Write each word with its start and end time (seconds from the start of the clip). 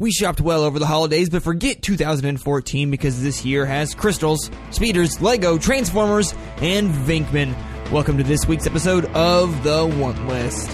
We 0.00 0.10
shopped 0.12 0.40
well 0.40 0.62
over 0.62 0.78
the 0.78 0.86
holidays, 0.86 1.28
but 1.28 1.42
forget 1.42 1.82
2014 1.82 2.90
because 2.90 3.22
this 3.22 3.44
year 3.44 3.66
has 3.66 3.94
Crystals, 3.94 4.50
Speeders, 4.70 5.20
Lego, 5.20 5.58
Transformers, 5.58 6.32
and 6.62 6.88
Venkman. 6.90 7.54
Welcome 7.90 8.16
to 8.16 8.24
this 8.24 8.46
week's 8.48 8.66
episode 8.66 9.04
of 9.14 9.62
The 9.62 9.84
Want 9.84 10.26
List. 10.26 10.70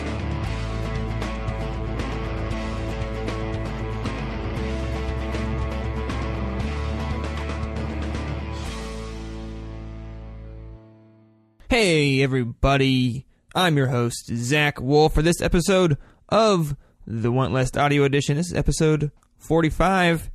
Hey, 11.68 12.22
everybody. 12.22 13.26
I'm 13.56 13.76
your 13.76 13.88
host, 13.88 14.30
Zach 14.32 14.80
Wolf, 14.80 15.14
for 15.14 15.22
this 15.22 15.40
episode 15.42 15.98
of 16.28 16.76
the 17.06 17.30
Want 17.30 17.52
List 17.52 17.76
Audio 17.76 18.04
Edition. 18.04 18.36
This 18.36 18.48
is 18.48 18.54
episode 18.54 19.12
45. 19.38 20.30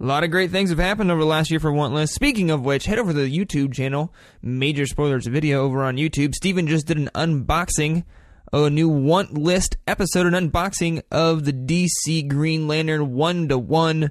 A 0.00 0.04
lot 0.04 0.24
of 0.24 0.30
great 0.30 0.50
things 0.50 0.70
have 0.70 0.78
happened 0.78 1.10
over 1.10 1.20
the 1.20 1.26
last 1.26 1.50
year 1.50 1.60
for 1.60 1.72
Want 1.72 1.92
List. 1.92 2.14
Speaking 2.14 2.50
of 2.50 2.64
which, 2.64 2.86
head 2.86 2.98
over 2.98 3.12
to 3.12 3.18
the 3.18 3.38
YouTube 3.38 3.74
channel, 3.74 4.14
Major 4.40 4.86
Spoilers 4.86 5.26
video 5.26 5.62
over 5.62 5.82
on 5.82 5.96
YouTube. 5.96 6.34
Steven 6.34 6.66
just 6.66 6.86
did 6.86 6.96
an 6.96 7.10
unboxing, 7.14 8.04
a 8.52 8.70
new 8.70 8.88
Want 8.88 9.34
List 9.34 9.76
episode, 9.86 10.32
an 10.32 10.50
unboxing 10.50 11.02
of 11.10 11.44
the 11.44 11.52
DC 11.52 12.26
Green 12.28 12.66
Lantern 12.66 13.12
1 13.12 13.48
to 13.48 13.58
1 13.58 14.10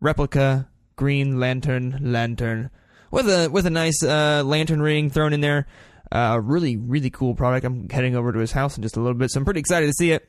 replica 0.00 0.68
Green 0.96 1.38
Lantern 1.38 1.98
lantern 2.00 2.70
with 3.10 3.28
a 3.28 3.48
with 3.48 3.66
a 3.66 3.70
nice 3.70 4.02
uh, 4.02 4.42
lantern 4.44 4.80
ring 4.80 5.10
thrown 5.10 5.32
in 5.32 5.40
there. 5.40 5.66
Uh, 6.10 6.38
really, 6.42 6.76
really 6.76 7.10
cool 7.10 7.34
product. 7.34 7.64
I'm 7.64 7.88
heading 7.88 8.16
over 8.16 8.32
to 8.32 8.38
his 8.38 8.52
house 8.52 8.76
in 8.76 8.82
just 8.82 8.96
a 8.96 9.00
little 9.00 9.16
bit, 9.16 9.30
so 9.30 9.38
I'm 9.38 9.44
pretty 9.44 9.60
excited 9.60 9.86
to 9.86 9.94
see 9.94 10.12
it. 10.12 10.28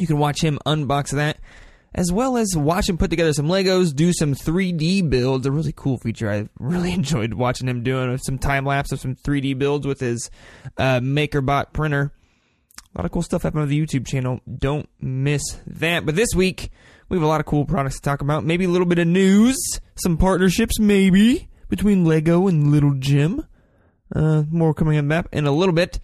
You 0.00 0.06
can 0.06 0.16
watch 0.16 0.42
him 0.42 0.58
unbox 0.64 1.10
that, 1.10 1.36
as 1.94 2.10
well 2.10 2.38
as 2.38 2.56
watch 2.56 2.88
him 2.88 2.96
put 2.96 3.10
together 3.10 3.34
some 3.34 3.48
Legos, 3.48 3.94
do 3.94 4.14
some 4.14 4.34
3D 4.34 5.10
builds. 5.10 5.46
A 5.46 5.52
really 5.52 5.74
cool 5.76 5.98
feature. 5.98 6.30
I 6.30 6.48
really 6.58 6.92
enjoyed 6.94 7.34
watching 7.34 7.68
him 7.68 7.82
doing 7.82 8.16
some 8.16 8.38
time 8.38 8.64
lapse 8.64 8.92
of 8.92 9.00
some 9.00 9.14
3D 9.14 9.58
builds 9.58 9.86
with 9.86 10.00
his 10.00 10.30
uh, 10.78 11.00
MakerBot 11.00 11.74
printer. 11.74 12.14
A 12.94 12.98
lot 12.98 13.04
of 13.04 13.12
cool 13.12 13.20
stuff 13.20 13.42
happening 13.42 13.64
on 13.64 13.68
the 13.68 13.78
YouTube 13.78 14.06
channel. 14.06 14.40
Don't 14.50 14.88
miss 15.02 15.42
that. 15.66 16.06
But 16.06 16.16
this 16.16 16.30
week, 16.34 16.70
we 17.10 17.18
have 17.18 17.22
a 17.22 17.26
lot 17.28 17.40
of 17.40 17.46
cool 17.46 17.66
products 17.66 17.96
to 17.96 18.02
talk 18.02 18.22
about. 18.22 18.42
Maybe 18.42 18.64
a 18.64 18.70
little 18.70 18.86
bit 18.86 18.98
of 18.98 19.06
news, 19.06 19.58
some 19.96 20.16
partnerships, 20.16 20.80
maybe 20.80 21.50
between 21.68 22.06
Lego 22.06 22.48
and 22.48 22.72
Little 22.72 22.94
Gym. 22.94 23.46
Uh, 24.16 24.44
more 24.50 24.72
coming 24.72 24.96
on 24.96 25.08
that 25.08 25.26
in 25.30 25.46
a 25.46 25.52
little 25.52 25.74
bit. 25.74 26.00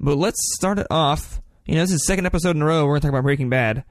But 0.00 0.16
let's 0.16 0.40
start 0.56 0.80
it 0.80 0.88
off. 0.90 1.40
You 1.66 1.74
know, 1.74 1.80
this 1.82 1.90
is 1.90 2.00
the 2.00 2.06
second 2.06 2.26
episode 2.26 2.56
in 2.56 2.62
a 2.62 2.64
row 2.64 2.86
we're 2.86 2.92
gonna 2.92 3.00
talk 3.00 3.08
about 3.10 3.24
Breaking 3.24 3.50
Bad. 3.50 3.84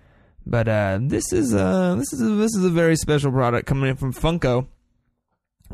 But 0.45 0.67
uh, 0.67 0.99
this 1.01 1.33
is 1.33 1.53
uh, 1.53 1.95
this 1.95 2.13
is 2.13 2.21
a, 2.21 2.29
this 2.29 2.55
is 2.55 2.63
a 2.63 2.69
very 2.69 2.95
special 2.95 3.31
product 3.31 3.67
coming 3.67 3.89
in 3.89 3.95
from 3.95 4.13
Funko. 4.13 4.67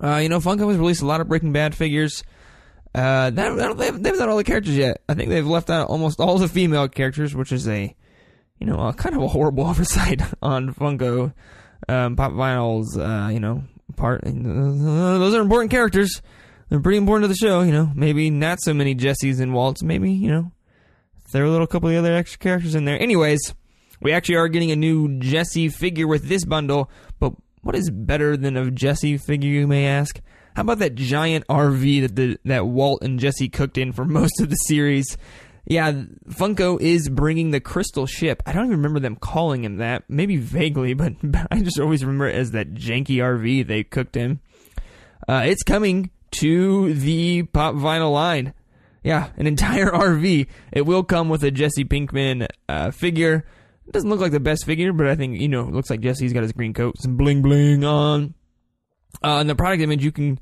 Uh, 0.01 0.15
you 0.17 0.29
know, 0.29 0.39
Funko 0.39 0.69
has 0.69 0.77
released 0.77 1.01
a 1.01 1.05
lot 1.05 1.21
of 1.21 1.27
Breaking 1.27 1.51
Bad 1.51 1.75
figures. 1.75 2.23
Uh, 2.95 3.29
they, 3.29 3.41
haven't, 3.41 3.77
they 3.77 3.85
haven't 3.85 4.29
all 4.29 4.37
the 4.37 4.43
characters 4.43 4.75
yet. 4.75 5.01
I 5.07 5.13
think 5.13 5.29
they've 5.29 5.45
left 5.45 5.69
out 5.69 5.87
almost 5.89 6.19
all 6.19 6.37
the 6.37 6.47
female 6.47 6.87
characters, 6.89 7.33
which 7.33 7.51
is 7.51 7.67
a, 7.67 7.95
you 8.59 8.67
know, 8.67 8.79
a 8.79 8.93
kind 8.93 9.15
of 9.15 9.21
a 9.21 9.27
horrible 9.27 9.65
oversight 9.67 10.21
on 10.41 10.73
Funko. 10.73 11.33
Um, 11.87 12.15
Pop 12.15 12.33
Vinyl's, 12.33 12.97
uh, 12.97 13.29
you 13.31 13.39
know, 13.39 13.63
part. 13.95 14.23
Uh, 14.25 14.31
those 14.31 15.33
are 15.33 15.41
important 15.41 15.71
characters. 15.71 16.21
They're 16.69 16.79
pretty 16.79 16.97
important 16.97 17.25
to 17.25 17.27
the 17.27 17.35
show. 17.35 17.61
You 17.61 17.71
know, 17.71 17.91
maybe 17.93 18.29
not 18.29 18.59
so 18.61 18.73
many 18.73 18.95
Jessies 18.95 19.39
and 19.41 19.53
Walts. 19.53 19.83
Maybe 19.83 20.11
you 20.11 20.31
know, 20.31 20.51
there 21.31 21.43
are 21.43 21.47
a 21.47 21.51
little 21.51 21.67
couple 21.67 21.89
of 21.89 21.93
the 21.93 21.99
other 21.99 22.13
extra 22.13 22.39
characters 22.39 22.75
in 22.75 22.85
there. 22.85 23.01
Anyways, 23.01 23.53
we 24.01 24.11
actually 24.11 24.35
are 24.35 24.47
getting 24.47 24.71
a 24.71 24.75
new 24.75 25.19
Jesse 25.19 25.69
figure 25.69 26.07
with 26.07 26.27
this 26.27 26.45
bundle. 26.45 26.89
But 27.19 27.33
what 27.61 27.75
is 27.75 27.89
better 27.89 28.35
than 28.35 28.57
a 28.57 28.71
Jesse 28.71 29.17
figure, 29.17 29.49
you 29.49 29.67
may 29.67 29.85
ask? 29.87 30.19
How 30.55 30.63
about 30.63 30.79
that 30.79 30.95
giant 30.95 31.47
RV 31.47 32.01
that 32.01 32.15
the 32.15 32.37
that 32.45 32.65
Walt 32.65 33.03
and 33.03 33.19
Jesse 33.19 33.49
cooked 33.49 33.77
in 33.77 33.91
for 33.93 34.05
most 34.05 34.41
of 34.41 34.49
the 34.49 34.55
series? 34.55 35.17
Yeah, 35.65 35.91
Funko 36.27 36.81
is 36.81 37.07
bringing 37.07 37.51
the 37.51 37.59
crystal 37.59 38.07
ship. 38.07 38.41
I 38.45 38.51
don't 38.51 38.65
even 38.65 38.77
remember 38.77 38.99
them 38.99 39.15
calling 39.15 39.63
him 39.63 39.77
that. 39.77 40.03
Maybe 40.09 40.37
vaguely, 40.37 40.93
but 40.95 41.13
I 41.51 41.61
just 41.61 41.79
always 41.79 42.03
remember 42.03 42.27
it 42.27 42.35
as 42.35 42.51
that 42.51 42.73
janky 42.73 43.17
RV 43.17 43.67
they 43.67 43.83
cooked 43.83 44.17
in. 44.17 44.39
Uh, 45.27 45.43
it's 45.45 45.63
coming 45.63 46.09
to 46.31 46.93
the 46.93 47.43
Pop 47.43 47.75
Vinyl 47.75 48.11
line. 48.11 48.53
Yeah, 49.03 49.29
an 49.37 49.47
entire 49.47 49.85
RV. 49.91 50.47
It 50.71 50.81
will 50.83 51.03
come 51.03 51.29
with 51.29 51.43
a 51.43 51.51
Jesse 51.51 51.85
Pinkman 51.85 52.47
uh, 52.69 52.91
figure. 52.91 53.45
It 53.87 53.93
doesn't 53.93 54.09
look 54.09 54.19
like 54.19 54.31
the 54.31 54.39
best 54.39 54.65
figure, 54.65 54.93
but 54.93 55.07
I 55.07 55.15
think, 55.15 55.39
you 55.39 55.47
know, 55.47 55.61
it 55.61 55.73
looks 55.73 55.89
like 55.89 56.01
Jesse's 56.01 56.33
got 56.33 56.43
his 56.43 56.51
green 56.51 56.73
coat, 56.73 56.95
some 56.99 57.17
bling 57.17 57.41
bling 57.41 57.83
on. 57.83 58.35
Uh, 59.23 59.39
in 59.41 59.47
the 59.47 59.55
product 59.55 59.81
image, 59.81 60.03
you 60.03 60.11
can, 60.11 60.39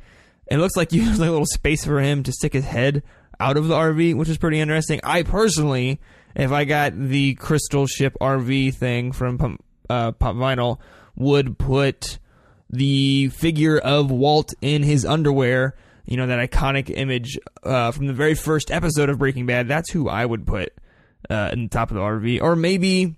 it 0.47 0.57
looks 0.57 0.75
like 0.75 0.91
you 0.93 1.03
have 1.03 1.19
like 1.19 1.29
a 1.29 1.31
little 1.31 1.45
space 1.45 1.85
for 1.85 1.99
him 1.99 2.23
to 2.23 2.31
stick 2.31 2.53
his 2.53 2.65
head 2.65 3.03
out 3.39 3.57
of 3.57 3.67
the 3.67 3.75
RV, 3.75 4.15
which 4.15 4.29
is 4.29 4.37
pretty 4.37 4.59
interesting. 4.59 4.99
I 5.03 5.23
personally, 5.23 5.99
if 6.35 6.51
I 6.51 6.65
got 6.65 6.93
the 6.95 7.35
Crystal 7.35 7.87
Ship 7.87 8.15
RV 8.19 8.75
thing 8.75 9.11
from 9.13 9.57
uh, 9.89 10.11
Pop 10.11 10.35
Vinyl, 10.35 10.79
would 11.15 11.57
put 11.57 12.19
the 12.69 13.29
figure 13.29 13.77
of 13.77 14.11
Walt 14.11 14.53
in 14.61 14.83
his 14.83 15.05
underwear. 15.05 15.75
You 16.09 16.17
know 16.17 16.27
that 16.27 16.39
iconic 16.39 16.89
image 16.89 17.37
uh, 17.63 17.91
from 17.91 18.07
the 18.07 18.13
very 18.13 18.33
first 18.33 18.71
episode 18.71 19.09
of 19.09 19.19
Breaking 19.19 19.45
Bad. 19.45 19.67
That's 19.67 19.91
who 19.91 20.09
I 20.09 20.25
would 20.25 20.47
put 20.47 20.73
uh, 21.29 21.51
in 21.53 21.63
the 21.63 21.69
top 21.69 21.91
of 21.91 21.95
the 21.95 22.01
RV, 22.01 22.41
or 22.41 22.55
maybe 22.55 23.15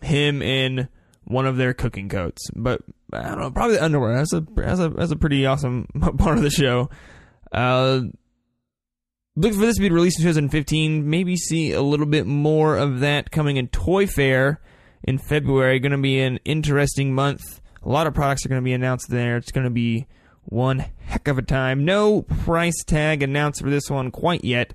him 0.00 0.42
in 0.42 0.88
one 1.24 1.46
of 1.46 1.56
their 1.56 1.72
cooking 1.72 2.08
coats. 2.08 2.50
But 2.54 2.80
I 3.12 3.22
don't 3.22 3.38
know, 3.38 3.50
probably 3.52 3.76
the 3.76 3.84
underwear. 3.84 4.16
That's 4.16 4.32
a 4.32 4.44
that's 4.56 4.80
a 4.80 4.88
that's 4.88 5.12
a 5.12 5.16
pretty 5.16 5.46
awesome 5.46 5.86
part 6.18 6.36
of 6.36 6.42
the 6.42 6.50
show. 6.50 6.90
Uh, 7.52 8.00
Look 9.34 9.54
for 9.54 9.60
this 9.60 9.76
to 9.76 9.80
be 9.80 9.88
released 9.88 10.18
in 10.18 10.24
2015. 10.24 11.08
Maybe 11.08 11.36
see 11.36 11.72
a 11.72 11.80
little 11.80 12.04
bit 12.04 12.26
more 12.26 12.76
of 12.76 13.00
that 13.00 13.30
coming 13.30 13.56
in 13.56 13.68
Toy 13.68 14.06
Fair 14.06 14.60
in 15.04 15.16
February. 15.16 15.80
Going 15.80 15.92
to 15.92 15.98
be 15.98 16.20
an 16.20 16.38
interesting 16.44 17.14
month. 17.14 17.62
A 17.82 17.88
lot 17.88 18.06
of 18.06 18.12
products 18.12 18.44
are 18.44 18.50
going 18.50 18.60
to 18.60 18.64
be 18.64 18.74
announced 18.74 19.08
there. 19.08 19.38
It's 19.38 19.50
going 19.50 19.64
to 19.64 19.70
be 19.70 20.06
one 20.44 20.84
heck 21.06 21.28
of 21.28 21.38
a 21.38 21.42
time. 21.42 21.84
No 21.84 22.22
price 22.22 22.84
tag 22.84 23.22
announced 23.22 23.62
for 23.62 23.70
this 23.70 23.88
one 23.90 24.10
quite 24.10 24.44
yet. 24.44 24.74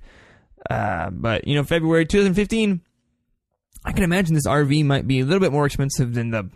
Uh, 0.68 1.10
but, 1.10 1.46
you 1.46 1.54
know, 1.54 1.64
February 1.64 2.04
2015, 2.04 2.80
I 3.84 3.92
can 3.92 4.02
imagine 4.02 4.34
this 4.34 4.46
RV 4.46 4.84
might 4.84 5.06
be 5.06 5.20
a 5.20 5.24
little 5.24 5.40
bit 5.40 5.52
more 5.52 5.66
expensive 5.66 6.14
than 6.14 6.30
the, 6.30 6.48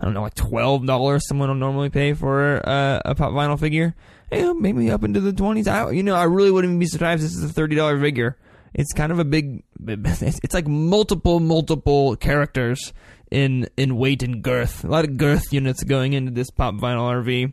I 0.00 0.04
don't 0.04 0.14
know, 0.14 0.22
like 0.22 0.34
$12 0.34 1.20
someone 1.22 1.48
will 1.48 1.54
normally 1.54 1.88
pay 1.88 2.14
for 2.14 2.66
uh, 2.68 3.00
a 3.04 3.14
pop 3.14 3.32
vinyl 3.32 3.58
figure 3.58 3.94
maybe 4.30 4.90
up 4.90 5.04
into 5.04 5.20
the 5.20 5.32
twenties. 5.32 5.68
I, 5.68 5.90
you 5.90 6.02
know, 6.02 6.14
I 6.14 6.24
really 6.24 6.50
wouldn't 6.50 6.78
be 6.80 6.86
surprised. 6.86 7.22
This 7.22 7.34
is 7.34 7.44
a 7.44 7.48
thirty 7.48 7.76
dollar 7.76 8.00
figure. 8.00 8.36
It's 8.72 8.92
kind 8.92 9.12
of 9.12 9.18
a 9.18 9.24
big. 9.24 9.62
It's 9.86 10.54
like 10.54 10.66
multiple, 10.66 11.40
multiple 11.40 12.16
characters 12.16 12.92
in 13.30 13.68
in 13.76 13.96
weight 13.96 14.22
and 14.22 14.42
girth. 14.42 14.84
A 14.84 14.88
lot 14.88 15.04
of 15.04 15.16
girth 15.16 15.52
units 15.52 15.82
going 15.84 16.12
into 16.14 16.32
this 16.32 16.50
pop 16.50 16.74
vinyl 16.74 17.22
RV. 17.22 17.52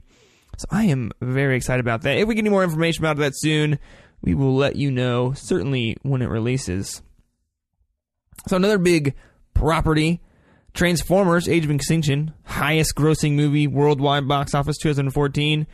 So 0.61 0.67
I 0.69 0.85
am 0.85 1.11
very 1.21 1.55
excited 1.55 1.79
about 1.79 2.03
that. 2.03 2.17
If 2.17 2.27
we 2.27 2.35
get 2.35 2.41
any 2.41 2.49
more 2.49 2.63
information 2.63 3.03
about 3.03 3.17
that 3.17 3.33
soon, 3.35 3.79
we 4.21 4.35
will 4.35 4.55
let 4.55 4.75
you 4.75 4.91
know. 4.91 5.33
Certainly 5.33 5.97
when 6.03 6.21
it 6.21 6.29
releases. 6.29 7.01
So 8.47 8.55
another 8.55 8.77
big 8.77 9.15
property. 9.53 10.21
Transformers: 10.73 11.49
Age 11.49 11.65
of 11.65 11.71
Extinction, 11.71 12.33
highest 12.45 12.95
grossing 12.95 13.33
movie 13.33 13.67
worldwide 13.67 14.27
box 14.27 14.53
office 14.53 14.77
2014 14.77 15.67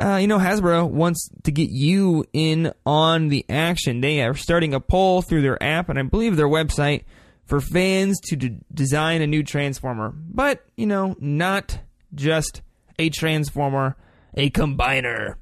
uh, 0.00 0.16
you 0.16 0.26
know, 0.26 0.38
Hasbro 0.38 0.90
wants 0.90 1.28
to 1.44 1.52
get 1.52 1.70
you 1.70 2.24
in 2.32 2.72
on 2.84 3.28
the 3.28 3.44
action. 3.48 4.00
They 4.00 4.22
are 4.22 4.34
starting 4.34 4.74
a 4.74 4.80
poll 4.80 5.22
through 5.22 5.42
their 5.42 5.62
app 5.62 5.88
and 5.88 5.98
I 5.98 6.02
believe 6.02 6.36
their 6.36 6.48
website 6.48 7.04
for 7.46 7.60
fans 7.60 8.18
to 8.24 8.36
d- 8.36 8.58
design 8.72 9.22
a 9.22 9.26
new 9.26 9.44
Transformer. 9.44 10.12
But, 10.16 10.64
you 10.76 10.86
know, 10.86 11.14
not 11.20 11.78
just 12.14 12.62
a 12.98 13.08
Transformer, 13.10 13.96
a 14.34 14.50
combiner. 14.50 15.36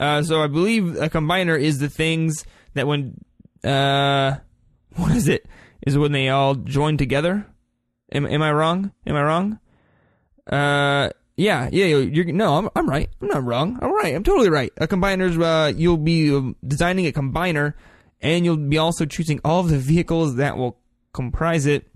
Uh, 0.00 0.22
so 0.22 0.42
I 0.42 0.46
believe 0.46 0.96
a 0.96 1.08
combiner 1.08 1.60
is 1.60 1.78
the 1.78 1.88
things 1.88 2.44
that 2.74 2.86
when, 2.86 3.16
uh, 3.64 4.36
what 4.96 5.12
is 5.12 5.28
it? 5.28 5.46
Is 5.86 5.98
when 5.98 6.12
they 6.12 6.28
all 6.28 6.54
join 6.54 6.96
together? 6.96 7.46
Am, 8.12 8.26
am 8.26 8.42
I 8.42 8.52
wrong? 8.52 8.92
Am 9.06 9.16
I 9.16 9.22
wrong? 9.22 9.58
Uh, 10.46 11.10
yeah, 11.36 11.68
yeah, 11.72 11.86
you're, 11.86 12.26
no, 12.26 12.56
I'm, 12.56 12.68
I'm 12.76 12.88
right. 12.88 13.08
I'm 13.20 13.28
not 13.28 13.44
wrong. 13.44 13.78
I'm 13.80 13.92
right. 13.92 14.14
I'm 14.14 14.22
totally 14.22 14.50
right. 14.50 14.72
A 14.76 14.86
combiner's, 14.86 15.38
uh, 15.38 15.72
you'll 15.74 15.96
be 15.96 16.34
um, 16.34 16.56
designing 16.66 17.06
a 17.06 17.12
combiner, 17.12 17.74
and 18.20 18.44
you'll 18.44 18.56
be 18.56 18.78
also 18.78 19.06
choosing 19.06 19.40
all 19.44 19.60
of 19.60 19.70
the 19.70 19.78
vehicles 19.78 20.36
that 20.36 20.56
will 20.56 20.78
comprise 21.12 21.66
it. 21.66 21.88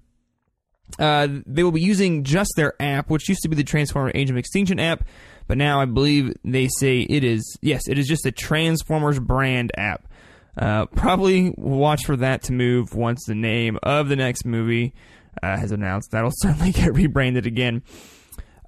Uh, 0.99 1.29
they 1.47 1.62
will 1.62 1.73
be 1.73 1.81
using 1.81 2.25
just 2.25 2.53
their 2.56 2.75
app, 2.81 3.11
which 3.11 3.29
used 3.29 3.43
to 3.43 3.49
be 3.49 3.56
the 3.56 3.65
Transformer 3.65 4.12
Age 4.15 4.31
of 4.31 4.37
Extinction 4.37 4.79
app, 4.79 5.05
but 5.47 5.59
now 5.59 5.81
I 5.81 5.85
believe 5.85 6.35
they 6.44 6.69
say 6.79 7.00
it 7.00 7.25
is, 7.25 7.59
yes, 7.61 7.83
it 7.88 7.99
is 7.99 8.06
just 8.06 8.23
the 8.23 8.33
Transformers 8.33 9.19
brand 9.19 9.73
app. 9.77 10.09
Uh, 10.56 10.87
probably 10.87 11.53
watch 11.59 12.06
for 12.06 12.17
that 12.17 12.43
to 12.44 12.53
move 12.53 12.94
once 12.94 13.25
the 13.27 13.35
name 13.35 13.79
of 13.83 14.09
the 14.09 14.17
next 14.17 14.47
movie 14.47 14.94
uh, 15.43 15.56
has 15.56 15.71
announced 15.71 16.12
that'll 16.12 16.31
certainly 16.37 16.73
get 16.73 16.94
rebranded 16.94 17.47
again. 17.47 17.83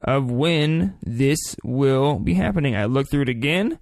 of 0.00 0.30
when 0.30 0.96
this 1.02 1.54
will 1.62 2.18
be 2.18 2.32
happening. 2.32 2.74
I 2.74 2.86
looked 2.86 3.10
through 3.10 3.20
it 3.22 3.28
again 3.28 3.78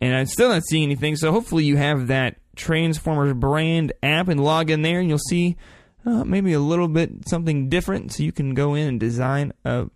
and 0.00 0.16
I'm 0.16 0.24
still 0.24 0.48
not 0.48 0.64
seeing 0.64 0.84
anything. 0.84 1.16
So 1.16 1.32
hopefully 1.32 1.64
you 1.64 1.76
have 1.76 2.06
that 2.06 2.36
Transformers 2.56 3.34
brand 3.34 3.92
app 4.02 4.28
and 4.28 4.42
log 4.42 4.70
in 4.70 4.82
there, 4.82 5.00
and 5.00 5.08
you'll 5.08 5.18
see 5.18 5.56
uh, 6.06 6.24
maybe 6.24 6.52
a 6.52 6.60
little 6.60 6.88
bit 6.88 7.28
something 7.28 7.68
different, 7.68 8.12
so 8.12 8.22
you 8.22 8.32
can 8.32 8.54
go 8.54 8.74
in 8.74 8.88
and 8.88 9.00
design 9.00 9.52
a 9.64 9.86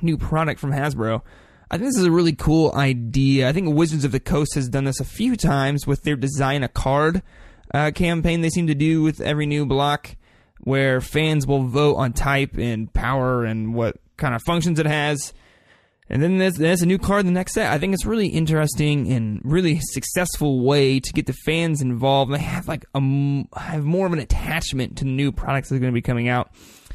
new 0.00 0.16
product 0.16 0.60
from 0.60 0.72
Hasbro. 0.72 1.22
I 1.70 1.78
think 1.78 1.88
this 1.88 1.98
is 1.98 2.06
a 2.06 2.12
really 2.12 2.34
cool 2.34 2.72
idea. 2.74 3.48
I 3.48 3.52
think 3.52 3.74
Wizards 3.74 4.04
of 4.04 4.12
the 4.12 4.20
Coast 4.20 4.54
has 4.54 4.68
done 4.68 4.84
this 4.84 5.00
a 5.00 5.04
few 5.04 5.36
times 5.36 5.86
with 5.86 6.02
their 6.02 6.16
design 6.16 6.62
a 6.62 6.68
card 6.68 7.22
uh, 7.72 7.90
campaign 7.94 8.40
they 8.40 8.50
seem 8.50 8.66
to 8.66 8.74
do 8.74 9.02
with 9.02 9.20
every 9.20 9.46
new 9.46 9.66
block, 9.66 10.16
where 10.60 11.00
fans 11.00 11.46
will 11.46 11.64
vote 11.64 11.96
on 11.96 12.12
type 12.12 12.56
and 12.56 12.92
power 12.92 13.44
and 13.44 13.74
what 13.74 13.96
kind 14.16 14.34
of 14.34 14.42
functions 14.42 14.78
it 14.78 14.86
has 14.86 15.32
and 16.10 16.22
then 16.22 16.36
there's, 16.36 16.54
there's 16.54 16.82
a 16.82 16.86
new 16.86 16.98
card 16.98 17.20
in 17.20 17.26
the 17.26 17.32
next 17.32 17.54
set. 17.54 17.72
I 17.72 17.78
think 17.78 17.94
it's 17.94 18.04
really 18.04 18.28
interesting 18.28 19.10
and 19.10 19.40
really 19.42 19.80
successful 19.80 20.60
way 20.60 21.00
to 21.00 21.12
get 21.12 21.26
the 21.26 21.32
fans 21.32 21.80
involved. 21.80 22.32
They 22.32 22.38
have 22.38 22.68
like 22.68 22.84
a 22.94 23.00
have 23.58 23.84
more 23.84 24.06
of 24.06 24.12
an 24.12 24.18
attachment 24.18 24.98
to 24.98 25.04
the 25.04 25.10
new 25.10 25.32
products 25.32 25.70
that 25.70 25.76
are 25.76 25.78
going 25.78 25.92
to 25.92 25.94
be 25.94 26.02
coming 26.02 26.28
out 26.28 26.50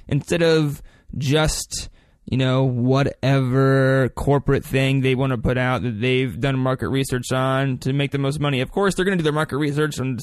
instead 0.07 0.43
of 0.43 0.81
just 1.17 1.89
you 2.25 2.37
know 2.37 2.63
whatever 2.63 4.09
corporate 4.09 4.63
thing 4.63 5.01
they 5.01 5.15
want 5.15 5.31
to 5.31 5.37
put 5.39 5.57
out 5.57 5.81
that 5.81 5.99
they've 5.99 6.39
done 6.39 6.59
market 6.59 6.89
research 6.89 7.31
on 7.31 7.79
to 7.79 7.93
make 7.93 8.11
the 8.11 8.19
most 8.19 8.39
money. 8.39 8.61
Of 8.61 8.71
course, 8.71 8.93
they're 8.93 9.05
going 9.05 9.17
to 9.17 9.21
do 9.21 9.23
their 9.23 9.33
market 9.33 9.57
research 9.57 9.97
and 9.97 10.19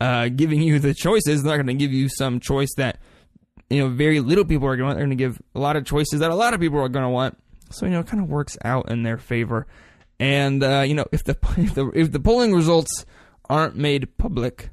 uh, 0.00 0.28
giving 0.28 0.62
you 0.62 0.78
the 0.78 0.94
choices. 0.94 1.42
They're 1.42 1.56
not 1.56 1.64
going 1.64 1.78
to 1.78 1.84
give 1.84 1.92
you 1.92 2.08
some 2.08 2.38
choice 2.38 2.72
that 2.76 3.00
you 3.68 3.80
know 3.80 3.88
very 3.88 4.20
little 4.20 4.44
people 4.44 4.68
are 4.68 4.76
going 4.76 4.84
to 4.84 4.84
want. 4.84 4.98
They're 4.98 5.06
going 5.06 5.18
to 5.18 5.24
give 5.24 5.42
a 5.56 5.58
lot 5.58 5.74
of 5.74 5.84
choices 5.84 6.20
that 6.20 6.30
a 6.30 6.36
lot 6.36 6.54
of 6.54 6.60
people 6.60 6.78
are 6.78 6.88
going 6.88 7.02
to 7.04 7.10
want 7.10 7.36
so 7.70 7.86
you 7.86 7.92
know, 7.92 8.00
it 8.00 8.06
kind 8.06 8.22
of 8.22 8.28
works 8.28 8.58
out 8.64 8.90
in 8.90 9.02
their 9.02 9.18
favor. 9.18 9.66
And 10.18 10.62
uh, 10.62 10.84
you 10.86 10.94
know, 10.94 11.06
if 11.12 11.24
the, 11.24 11.36
if 11.56 11.74
the 11.74 11.90
if 11.94 12.12
the 12.12 12.20
polling 12.20 12.52
results 12.52 13.06
aren't 13.48 13.76
made 13.76 14.16
public, 14.18 14.70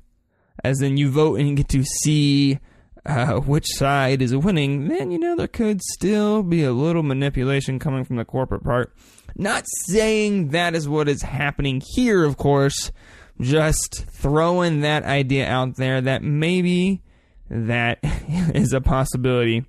as 0.63 0.81
in 0.81 0.97
you 0.97 1.09
vote 1.09 1.39
and 1.39 1.47
you 1.49 1.55
get 1.55 1.69
to 1.69 1.83
see 1.83 2.59
uh, 3.05 3.35
which 3.39 3.67
side 3.67 4.21
is 4.21 4.35
winning, 4.35 4.89
then 4.89 5.11
you 5.11 5.17
know 5.17 5.35
there 5.35 5.47
could 5.47 5.81
still 5.81 6.43
be 6.43 6.63
a 6.63 6.73
little 6.73 7.03
manipulation 7.03 7.79
coming 7.79 8.03
from 8.03 8.17
the 8.17 8.25
corporate 8.25 8.63
part. 8.63 8.93
Not 9.35 9.63
saying 9.85 10.49
that 10.49 10.75
is 10.75 10.89
what 10.89 11.07
is 11.07 11.21
happening 11.21 11.81
here, 11.95 12.23
of 12.23 12.37
course. 12.37 12.91
Just 13.39 14.05
throwing 14.09 14.81
that 14.81 15.03
idea 15.03 15.47
out 15.47 15.75
there 15.75 16.01
that 16.01 16.23
maybe 16.23 17.01
that 17.49 17.99
is 18.03 18.73
a 18.73 18.81
possibility. 18.81 19.63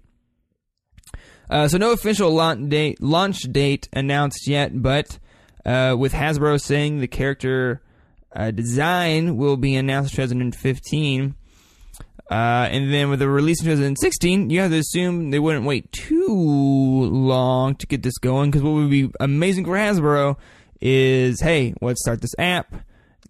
Uh, 1.51 1.67
so 1.67 1.79
no 1.79 1.93
official 1.93 2.31
launch 2.31 2.69
date, 2.69 3.01
launch 3.03 3.41
date 3.51 3.89
announced 3.93 4.47
yet, 4.47 4.83
but 4.83 5.19
uh, 5.65 5.97
with 5.99 6.13
Hasbro 6.13 6.61
saying 6.61 7.01
the 7.01 7.09
character 7.09 7.81
uh, 8.35 8.51
design 8.51 9.37
will 9.37 9.57
be 9.57 9.75
announced 9.75 10.19
in 10.19 10.29
2015. 10.29 11.35
Uh, 12.31 12.35
and 12.35 12.93
then 12.93 13.09
with 13.09 13.21
the 13.21 13.29
release 13.29 13.61
in 13.61 13.67
2016, 13.67 14.51
you 14.51 14.61
have 14.61 14.71
to 14.71 14.79
assume 14.79 15.31
they 15.31 15.39
wouldn't 15.39 15.65
wait 15.65 15.91
too 15.93 16.29
long 16.29 17.75
to 17.77 17.87
get 17.87 18.03
this 18.03 18.19
going. 18.19 18.51
Because 18.51 18.63
what 18.63 18.75
would 18.75 18.91
be 18.91 19.11
amazing 19.19 19.65
for 19.65 19.73
Hasbro 19.73 20.37
is, 20.83 21.41
hey, 21.41 21.73
let's 21.81 22.03
start 22.03 22.21
this 22.21 22.35
app. 22.39 22.75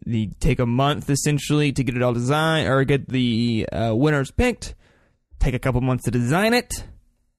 They 0.04 0.30
take 0.40 0.58
a 0.58 0.66
month 0.66 1.08
essentially 1.08 1.70
to 1.72 1.84
get 1.84 1.96
it 1.96 2.02
all 2.02 2.12
designed 2.12 2.68
or 2.68 2.82
get 2.82 3.08
the 3.08 3.68
uh, 3.70 3.94
winners 3.94 4.32
picked. 4.32 4.74
Take 5.38 5.54
a 5.54 5.58
couple 5.60 5.80
months 5.80 6.04
to 6.04 6.10
design 6.10 6.52
it 6.52 6.82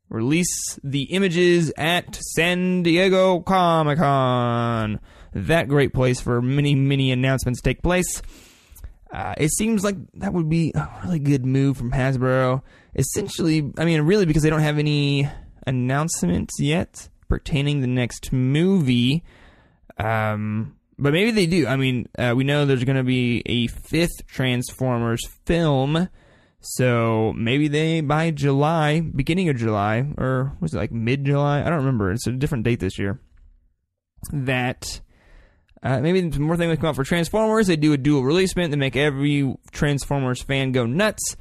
release 0.09 0.79
the 0.83 1.03
images 1.03 1.71
at 1.77 2.15
San 2.15 2.83
Diego 2.83 3.39
Comic 3.39 3.99
Con. 3.99 4.99
That 5.33 5.67
great 5.67 5.93
place 5.93 6.19
for 6.19 6.41
many, 6.41 6.75
many 6.75 7.11
announcements 7.11 7.61
take 7.61 7.81
place. 7.83 8.21
Uh, 9.11 9.33
it 9.37 9.51
seems 9.51 9.83
like 9.83 9.95
that 10.15 10.33
would 10.33 10.49
be 10.49 10.71
a 10.75 10.89
really 11.03 11.19
good 11.19 11.45
move 11.45 11.77
from 11.77 11.91
Hasbro. 11.91 12.61
Essentially, 12.95 13.71
I 13.77 13.85
mean, 13.85 14.01
really, 14.01 14.25
because 14.25 14.43
they 14.43 14.49
don't 14.49 14.61
have 14.61 14.77
any 14.77 15.27
announcements 15.65 16.59
yet 16.59 17.09
pertaining 17.27 17.81
the 17.81 17.87
next 17.87 18.31
movie. 18.31 19.23
Um, 19.97 20.75
but 20.97 21.13
maybe 21.13 21.31
they 21.31 21.45
do. 21.45 21.67
I 21.67 21.75
mean, 21.75 22.07
uh, 22.17 22.33
we 22.35 22.43
know 22.43 22.65
there's 22.65 22.83
going 22.83 22.97
to 22.97 23.03
be 23.03 23.41
a 23.45 23.67
fifth 23.67 24.27
Transformers 24.27 25.21
film 25.45 26.09
so 26.61 27.33
maybe 27.37 27.67
they 27.67 28.01
by 28.01 28.31
July, 28.31 28.99
beginning 28.99 29.49
of 29.49 29.57
July, 29.57 30.05
or 30.17 30.57
was 30.59 30.73
it 30.73 30.77
like 30.77 30.91
mid 30.91 31.25
July? 31.25 31.61
I 31.61 31.65
don't 31.65 31.79
remember. 31.79 32.11
It's 32.11 32.27
a 32.27 32.31
different 32.31 32.65
date 32.65 32.79
this 32.79 32.99
year. 32.99 33.19
That 34.33 34.99
uh, 35.81 36.01
maybe 36.01 36.21
more 36.37 36.57
things 36.57 36.77
come 36.77 36.87
out 36.87 36.95
for 36.95 37.05
Transformers. 37.05 37.67
They 37.67 37.77
do 37.77 37.93
a 37.93 37.97
dual 37.97 38.23
releasement. 38.23 38.71
They 38.71 38.77
make 38.77 38.97
every 38.97 39.55
Transformers 39.71 40.41
fan 40.41 40.73
go 40.73 40.85
nuts, 40.85 41.37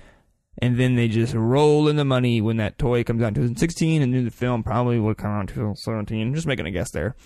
and 0.59 0.79
then 0.79 0.95
they 0.95 1.09
just 1.09 1.35
roll 1.35 1.89
in 1.89 1.97
the 1.97 2.05
money 2.05 2.41
when 2.41 2.59
that 2.59 2.79
toy 2.79 3.03
comes 3.03 3.21
out 3.23 3.29
in 3.29 3.35
2016, 3.35 4.03
and 4.03 4.15
then 4.15 4.25
the 4.25 4.31
film 4.31 4.63
probably 4.63 5.01
will 5.01 5.15
come 5.17 5.33
out 5.33 5.41
in 5.41 5.47
2017. 5.49 6.33
Just 6.35 6.47
making 6.47 6.67
a 6.67 6.71
guess 6.71 6.93
there. 6.93 7.17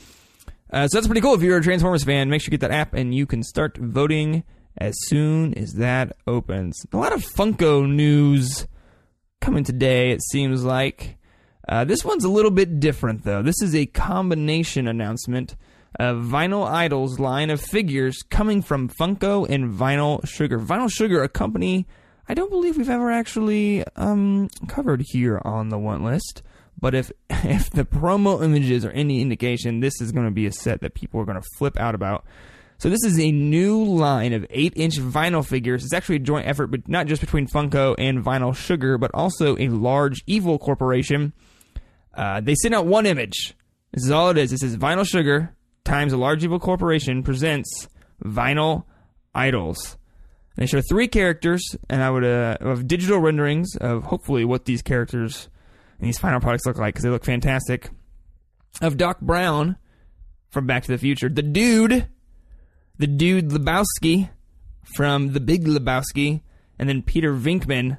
Uh, 0.73 0.89
so 0.89 0.97
that's 0.97 1.07
pretty 1.07 1.21
cool. 1.21 1.35
If 1.35 1.43
you're 1.43 1.59
a 1.59 1.63
Transformers 1.63 2.05
fan, 2.05 2.31
make 2.31 2.41
sure 2.41 2.49
you 2.49 2.57
get 2.57 2.67
that 2.67 2.75
app, 2.75 2.95
and 2.95 3.15
you 3.15 3.27
can 3.27 3.43
start 3.43 3.77
voting 3.77 4.45
as 4.79 4.95
soon 5.07 5.55
as 5.55 5.75
that 5.75 6.17
opens. 6.27 6.85
A 6.93 6.97
lot 6.97 7.13
of 7.13 7.25
Funko 7.25 7.89
news 7.89 8.67
coming 9.41 9.65
today, 9.65 10.11
it 10.11 10.23
seems 10.23 10.65
like. 10.65 11.17
Uh, 11.69 11.85
this 11.85 12.05
one's 12.05 12.25
a 12.25 12.29
little 12.29 12.51
bit 12.51 12.81
different, 12.81 13.25
though. 13.25 13.43
This 13.43 13.61
is 13.63 13.75
a 13.75 13.87
combination 13.87 14.89
announcement 14.89 15.55
of 15.99 16.19
Vinyl 16.19 16.69
Idolz 16.69 17.19
line 17.19 17.51
of 17.51 17.61
figures 17.61 18.23
coming 18.31 18.63
from 18.63 18.89
Funko 18.89 19.49
and 19.49 19.73
Vinyl 19.73 20.27
Sugar. 20.27 20.59
Vinyl 20.59 20.91
Sugar, 20.91 21.23
a 21.23 21.29
company 21.29 21.87
I 22.29 22.35
don't 22.35 22.51
believe 22.51 22.79
we've 22.79 22.89
ever 22.89 23.11
actually 23.11 23.85
um, 23.97 24.49
covered 24.69 25.03
here 25.09 25.41
on 25.45 25.69
the 25.69 25.79
Want 25.79 26.05
List. 26.05 26.43
But 26.81 26.95
if 26.95 27.13
if 27.31 27.71
the 27.71 27.85
promo 27.85 28.43
images 28.43 28.85
are 28.85 28.91
any 28.91 29.21
indication, 29.21 29.81
this 29.81 30.01
is 30.01 30.13
going 30.13 30.27
to 30.27 30.33
be 30.33 30.47
a 30.47 30.53
set 30.53 30.81
that 30.81 30.95
people 30.95 31.21
are 31.21 31.25
going 31.25 31.41
to 31.41 31.49
flip 31.59 31.79
out 31.79 31.95
about. 31.95 32.25
So 32.83 32.91
this 32.91 33.05
is 33.05 33.17
a 33.21 33.31
new 33.31 33.85
line 33.85 34.33
of 34.33 34.43
8-inch 34.49 34.97
vinyl 34.97 35.47
figures. 35.47 35.85
It's 35.85 35.95
actually 35.95 36.17
a 36.17 36.19
joint 36.19 36.49
effort, 36.49 36.67
but 36.67 36.89
not 36.89 37.07
just 37.07 37.21
between 37.21 37.47
Funko 37.47 37.95
and 37.97 38.25
Vinyl 38.25 38.57
Sugar, 38.57 38.99
but 38.99 39.13
also 39.15 39.57
a 39.57 39.69
large 39.69 40.25
evil 40.27 40.59
corporation. 40.59 41.33
Uh, 42.13 42.41
they 42.41 42.57
sent 42.57 42.75
out 42.75 42.87
one 42.87 43.07
image. 43.07 43.55
This 43.93 44.03
is 44.03 44.11
all 44.11 44.31
it 44.31 44.37
is. 44.37 44.51
This 44.51 44.65
is 44.65 44.77
Vinyl 44.77 45.07
Sugar 45.07 45.55
times 45.85 46.13
a 46.13 46.17
large 46.17 46.43
evil 46.43 46.59
corporation 46.59 47.23
presents 47.23 47.87
Vinyl 48.21 48.83
Idolz. 49.33 49.93
And 50.57 50.65
they 50.65 50.67
show 50.67 50.83
three 50.91 51.07
characters, 51.07 51.63
and 51.89 52.03
I 52.03 52.11
would 52.11 52.25
uh, 52.25 52.57
have 52.63 52.89
digital 52.89 53.21
renderings 53.21 53.77
of 53.77 54.03
hopefully 54.03 54.45
what 54.45 54.65
these 54.65 54.83
characters 54.83 55.49
and 56.01 56.09
these 56.09 56.19
final 56.19 56.41
products 56.41 56.67
look 56.67 56.79
like 56.79 56.95
because 56.95 57.05
they 57.05 57.11
look 57.11 57.25
fantastic. 57.25 57.91
Of 58.81 58.97
Doc 58.97 59.21
Brown 59.21 59.77
from 60.51 60.67
Back 60.67 60.83
to 60.83 60.91
the 60.91 60.99
Future, 60.99 61.29
the 61.29 61.43
dude 61.43 62.09
the 63.03 63.09
dude 63.09 63.49
Lebowski 63.49 64.31
from 64.95 65.33
The 65.33 65.41
Big 65.41 65.65
Lebowski, 65.65 66.41
and 66.79 66.89
then 66.89 67.03
Peter 67.03 67.35
Venkman 67.35 67.99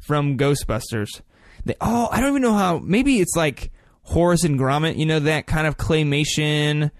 from 0.00 0.36
Ghostbusters. 0.36 1.20
They 1.64 1.76
oh, 1.80 2.08
I 2.10 2.18
don't 2.18 2.30
even 2.30 2.42
know 2.42 2.54
how. 2.54 2.80
Maybe 2.80 3.20
it's 3.20 3.36
like 3.36 3.70
Wallace 4.12 4.42
and 4.42 4.58
Gromit. 4.58 4.96
You 4.96 5.06
know 5.06 5.20
that 5.20 5.46
kind 5.46 5.68
of 5.68 5.76
claymation 5.76 6.90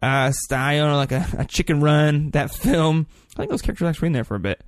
uh, 0.00 0.32
style, 0.32 0.96
like 0.96 1.12
a, 1.12 1.26
a 1.36 1.44
Chicken 1.44 1.82
Run, 1.82 2.30
that 2.30 2.50
film. 2.50 3.06
I 3.34 3.40
think 3.40 3.50
those 3.50 3.60
characters 3.60 3.88
actually 3.88 4.06
in 4.06 4.12
there 4.14 4.24
for 4.24 4.36
a 4.36 4.40
bit. 4.40 4.64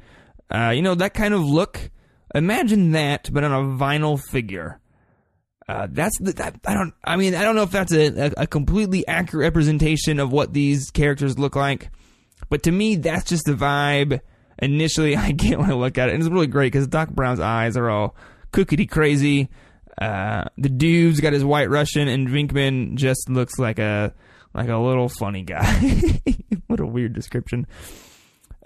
Uh, 0.51 0.73
you 0.77 0.83
know, 0.83 0.95
that 0.97 1.15
kind 1.15 1.33
of 1.33 1.43
look. 1.43 1.91
Imagine 2.35 2.93
that, 2.93 3.33
but 3.33 3.43
on 3.43 3.53
a 3.53 3.79
vinyl 3.83 4.23
figure. 4.23 4.81
Uh, 5.67 5.87
that's 5.91 6.19
the, 6.21 6.33
that, 6.35 6.57
I 6.67 6.75
don't. 6.75 6.93
I 7.03 7.17
mean, 7.17 7.35
I 7.35 7.43
don't 7.43 7.57
know 7.57 7.63
if 7.63 7.71
that's 7.71 7.93
a, 7.93 8.27
a, 8.27 8.33
a, 8.43 8.47
completely 8.47 9.07
accurate 9.09 9.45
representation 9.45 10.21
of 10.21 10.31
what 10.31 10.53
these 10.53 10.91
characters 10.91 11.39
look 11.39 11.57
like, 11.57 11.91
but 12.49 12.63
to 12.65 12.73
me, 12.73 12.97
that's 12.97 13.25
just 13.25 13.45
the 13.45 13.53
vibe. 13.53 14.21
Initially, 14.61 15.17
I 15.17 15.33
get 15.33 15.59
when 15.59 15.71
I 15.71 15.75
look 15.75 15.99
at 15.99 16.09
it, 16.09 16.15
and 16.15 16.23
it's 16.23 16.31
really 16.31 16.47
great 16.47 16.73
because 16.73 16.87
Doc 16.87 17.11
Brown's 17.11 17.41
eyes 17.41 17.77
are 17.77 17.91
all 17.91 18.17
cookity 18.53 18.89
crazy. 18.89 19.49
Uh, 20.01 20.45
the 20.57 20.69
dude's 20.69 21.21
got 21.21 21.33
his 21.33 21.45
white 21.45 21.71
Russian, 21.71 22.09
and 22.09 22.29
Venkman 22.29 22.95
just 22.95 23.29
looks 23.29 23.59
like 23.59 23.79
a 23.79 24.15
like 24.55 24.69
a 24.69 24.77
little 24.77 25.09
funny 25.09 25.43
guy. 25.43 26.21
what 26.67 26.81
a 26.81 26.87
weird 26.87 27.13
description. 27.13 27.67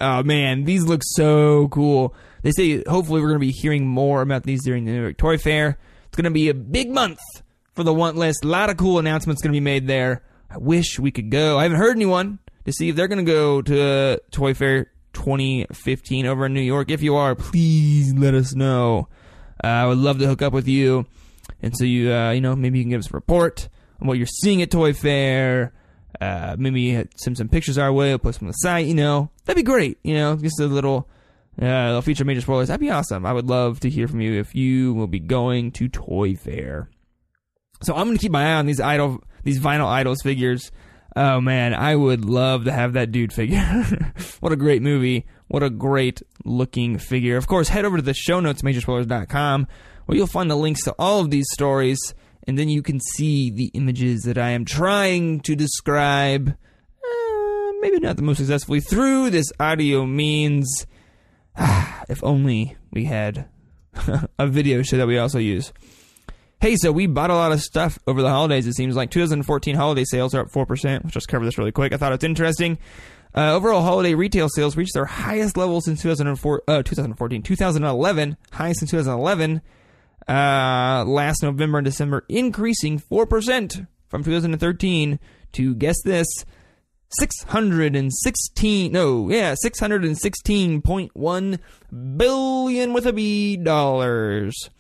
Oh 0.00 0.22
man, 0.22 0.64
these 0.64 0.84
look 0.84 1.02
so 1.04 1.68
cool. 1.68 2.14
They 2.42 2.50
say 2.50 2.82
hopefully 2.86 3.20
we're 3.20 3.28
going 3.28 3.40
to 3.40 3.46
be 3.46 3.52
hearing 3.52 3.86
more 3.86 4.20
about 4.20 4.42
these 4.42 4.64
during 4.64 4.84
the 4.84 4.92
New 4.92 5.02
York 5.02 5.16
Toy 5.16 5.38
Fair. 5.38 5.78
It's 6.06 6.16
going 6.16 6.24
to 6.24 6.30
be 6.30 6.48
a 6.48 6.54
big 6.54 6.90
month 6.90 7.20
for 7.74 7.84
the 7.84 7.94
want 7.94 8.16
list. 8.16 8.44
A 8.44 8.48
lot 8.48 8.68
of 8.68 8.76
cool 8.76 8.98
announcements 8.98 9.42
going 9.42 9.52
to 9.52 9.56
be 9.56 9.60
made 9.60 9.86
there. 9.86 10.22
I 10.50 10.58
wish 10.58 10.98
we 10.98 11.10
could 11.10 11.30
go. 11.30 11.58
I 11.58 11.62
haven't 11.62 11.78
heard 11.78 11.96
anyone 11.96 12.38
to 12.64 12.72
see 12.72 12.88
if 12.88 12.96
they're 12.96 13.08
going 13.08 13.24
to 13.24 13.30
go 13.30 13.62
to 13.62 14.20
Toy 14.30 14.54
Fair 14.54 14.90
2015 15.12 16.26
over 16.26 16.46
in 16.46 16.54
New 16.54 16.60
York. 16.60 16.90
If 16.90 17.02
you 17.02 17.16
are, 17.16 17.34
please 17.34 18.14
let 18.14 18.34
us 18.34 18.54
know. 18.54 19.08
Uh, 19.62 19.66
I 19.66 19.86
would 19.86 19.98
love 19.98 20.18
to 20.18 20.26
hook 20.26 20.42
up 20.42 20.52
with 20.52 20.68
you, 20.68 21.06
and 21.60 21.76
so 21.76 21.84
you, 21.84 22.12
uh, 22.12 22.32
you 22.32 22.40
know, 22.40 22.56
maybe 22.56 22.78
you 22.78 22.84
can 22.84 22.90
give 22.90 23.00
us 23.00 23.10
a 23.10 23.14
report 23.14 23.68
on 24.00 24.08
what 24.08 24.18
you're 24.18 24.26
seeing 24.26 24.62
at 24.62 24.70
Toy 24.70 24.92
Fair. 24.92 25.72
Uh, 26.20 26.56
maybe 26.58 27.04
send 27.16 27.36
some 27.38 27.48
pictures 27.48 27.78
our 27.78 27.92
way. 27.92 28.08
We'll 28.10 28.18
post 28.18 28.40
them 28.40 28.48
on 28.48 28.50
the 28.50 28.54
site. 28.54 28.86
You 28.86 28.94
know, 28.94 29.30
that'd 29.44 29.56
be 29.56 29.62
great. 29.62 29.98
You 30.02 30.14
know, 30.14 30.36
just 30.36 30.60
a 30.60 30.66
little 30.66 31.08
uh, 31.60 32.00
feature 32.00 32.24
major 32.24 32.40
spoilers. 32.40 32.68
That'd 32.68 32.80
be 32.80 32.90
awesome. 32.90 33.26
I 33.26 33.32
would 33.32 33.48
love 33.48 33.80
to 33.80 33.90
hear 33.90 34.08
from 34.08 34.20
you 34.20 34.38
if 34.38 34.54
you 34.54 34.94
will 34.94 35.06
be 35.06 35.20
going 35.20 35.72
to 35.72 35.88
Toy 35.88 36.34
Fair. 36.34 36.88
So 37.82 37.94
I'm 37.94 38.06
gonna 38.06 38.18
keep 38.18 38.32
my 38.32 38.52
eye 38.52 38.54
on 38.54 38.66
these 38.66 38.80
idol, 38.80 39.22
these 39.42 39.60
vinyl 39.60 39.86
idolz 39.86 40.22
figures. 40.22 40.70
Oh 41.14 41.40
man, 41.40 41.74
I 41.74 41.94
would 41.94 42.24
love 42.24 42.64
to 42.64 42.72
have 42.72 42.94
that 42.94 43.12
dude 43.12 43.32
figure. 43.32 43.60
what 44.40 44.52
a 44.52 44.56
great 44.56 44.82
movie. 44.82 45.26
What 45.48 45.62
a 45.62 45.70
great 45.70 46.22
looking 46.44 46.98
figure. 46.98 47.36
Of 47.36 47.46
course, 47.46 47.68
head 47.68 47.84
over 47.84 47.98
to 47.98 48.02
the 48.02 48.14
show 48.14 48.40
notes, 48.40 48.62
majorspoilers.com, 48.62 49.66
where 50.06 50.16
you'll 50.16 50.26
find 50.26 50.50
the 50.50 50.56
links 50.56 50.84
to 50.84 50.94
all 50.98 51.20
of 51.20 51.30
these 51.30 51.46
stories, 51.52 52.14
and 52.46 52.58
then 52.58 52.70
you 52.70 52.82
can 52.82 53.00
see 53.00 53.50
the 53.50 53.70
images 53.74 54.22
that 54.22 54.38
I 54.38 54.50
am 54.50 54.64
trying 54.64 55.40
to 55.40 55.54
describe, 55.54 56.48
uh, 56.48 57.72
maybe 57.80 58.00
not 58.00 58.16
the 58.16 58.22
most 58.22 58.38
successfully, 58.38 58.80
through 58.80 59.30
this 59.30 59.52
audio 59.60 60.06
means. 60.06 60.86
if 62.08 62.24
only 62.24 62.76
we 62.90 63.04
had 63.04 63.48
a 64.38 64.46
video 64.46 64.82
show 64.82 64.96
that 64.96 65.06
we 65.06 65.18
also 65.18 65.38
use. 65.38 65.72
Hey, 66.62 66.76
so 66.76 66.92
we 66.92 67.08
bought 67.08 67.30
a 67.30 67.34
lot 67.34 67.50
of 67.50 67.60
stuff 67.60 67.98
over 68.06 68.22
the 68.22 68.28
holidays. 68.28 68.68
It 68.68 68.76
seems 68.76 68.94
like 68.94 69.10
2014 69.10 69.74
holiday 69.74 70.04
sales 70.04 70.32
are 70.32 70.42
up 70.42 70.52
4%. 70.52 71.02
Let's 71.02 71.12
just 71.12 71.26
cover 71.26 71.44
this 71.44 71.58
really 71.58 71.72
quick. 71.72 71.92
I 71.92 71.96
thought 71.96 72.12
it's 72.12 72.22
interesting. 72.22 72.78
Uh, 73.34 73.54
overall, 73.54 73.82
holiday 73.82 74.14
retail 74.14 74.48
sales 74.48 74.76
reached 74.76 74.94
their 74.94 75.06
highest 75.06 75.56
level 75.56 75.80
since 75.80 76.00
2004, 76.02 76.62
uh, 76.68 76.84
2014, 76.84 77.42
2011, 77.42 78.36
highest 78.52 78.78
since 78.78 78.92
2011. 78.92 79.60
Uh, 80.28 81.04
last 81.04 81.42
November 81.42 81.78
and 81.78 81.84
December, 81.84 82.24
increasing 82.28 83.00
4% 83.00 83.88
from 84.06 84.22
2013 84.22 85.18
to 85.54 85.74
guess 85.74 86.00
this 86.04 86.28
616 87.18 88.92
no 88.92 89.28
yeah 89.28 89.54
616.1 89.62 91.58
billion 92.16 92.92
with 92.94 93.06
a 93.06 93.12
b 93.12 93.56
dollars 93.58 94.70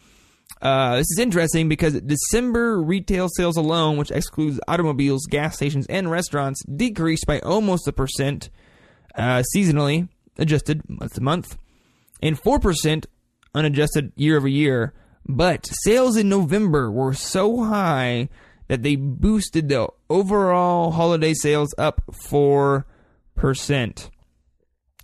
uh, 0.62 0.96
this 0.96 1.10
is 1.10 1.18
interesting 1.18 1.68
because 1.68 2.00
December 2.00 2.80
retail 2.80 3.28
sales 3.28 3.56
alone, 3.56 3.96
which 3.96 4.12
excludes 4.12 4.60
automobiles, 4.68 5.26
gas 5.26 5.56
stations, 5.56 5.86
and 5.88 6.10
restaurants, 6.10 6.62
decreased 6.64 7.26
by 7.26 7.40
almost 7.40 7.88
a 7.88 7.92
percent 7.92 8.48
uh, 9.16 9.42
seasonally 9.54 10.08
adjusted 10.38 10.88
month 10.88 11.14
to 11.14 11.20
month, 11.20 11.58
and 12.22 12.38
four 12.38 12.60
percent 12.60 13.06
unadjusted 13.54 14.12
year 14.14 14.36
over 14.36 14.48
year. 14.48 14.94
But 15.26 15.68
sales 15.82 16.16
in 16.16 16.28
November 16.28 16.90
were 16.90 17.14
so 17.14 17.64
high 17.64 18.28
that 18.68 18.82
they 18.82 18.96
boosted 18.96 19.68
the 19.68 19.88
overall 20.08 20.92
holiday 20.92 21.34
sales 21.34 21.74
up 21.76 22.02
4%. 22.10 22.84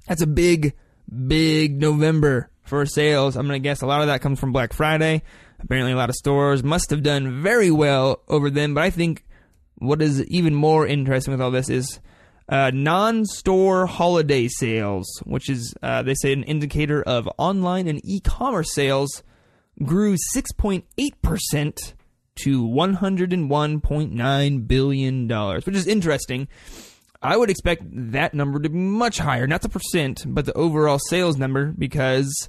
That's 0.07 0.23
a 0.23 0.27
big, 0.27 0.75
big 1.27 1.81
November 1.81 2.51
for 2.63 2.87
sales. 2.87 3.37
I'm 3.37 3.47
going 3.47 3.61
to 3.61 3.63
guess 3.63 3.83
a 3.83 3.87
lot 3.87 4.01
of 4.01 4.07
that 4.07 4.23
comes 4.23 4.41
from 4.41 4.53
Black 4.53 4.73
Friday. 4.73 5.23
Apparently, 5.61 5.93
a 5.93 5.97
lot 5.97 6.09
of 6.09 6.15
stores 6.15 6.63
must 6.63 6.91
have 6.91 7.03
done 7.03 7.43
very 7.43 7.71
well 7.71 8.23
over 8.29 8.51
them, 8.51 8.75
but 8.75 8.85
I 8.85 8.91
think 8.91 9.25
what 9.77 10.03
is 10.03 10.25
even 10.27 10.55
more 10.55 10.87
interesting 10.87 11.33
with 11.33 11.41
all 11.41 11.51
this 11.51 11.69
is 11.69 12.01
uh, 12.49 12.71
non-store 12.73 13.87
holiday 13.87 14.49
sales, 14.49 15.07
which 15.25 15.51
is 15.51 15.75
uh, 15.83 16.03
they 16.03 16.15
say 16.15 16.33
an 16.33 16.45
indicator 16.45 17.03
of 17.03 17.29
online 17.39 17.89
and 17.89 18.01
e-commerce 18.05 18.73
sales, 18.73 19.23
grew 19.83 20.17
6.8 20.35 20.85
percent 21.23 21.95
to 22.37 22.63
$101.9 22.63 24.69
billion, 24.69 25.29
which 25.29 25.77
is 25.77 25.87
interesting. 25.87 26.49
I 27.21 27.37
would 27.37 27.51
expect 27.51 27.83
that 28.13 28.33
number 28.33 28.61
to 28.61 28.69
be 28.69 28.79
much 28.79 29.19
higher, 29.19 29.49
not 29.49 29.63
the 29.63 29.69
percent, 29.69 30.25
but 30.27 30.47
the 30.47 30.53
overall 30.53 31.01
sales 31.01 31.37
number, 31.37 31.75
because, 31.77 32.49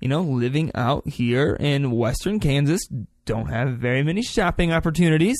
you 0.00 0.08
know, 0.08 0.22
living 0.22 0.70
out 0.74 1.08
here 1.08 1.56
in 1.58 1.90
western 1.90 2.40
Kansas 2.40 2.80
don't 3.24 3.48
have 3.48 3.78
very 3.78 4.02
many 4.02 4.22
shopping 4.22 4.72
opportunities. 4.72 5.36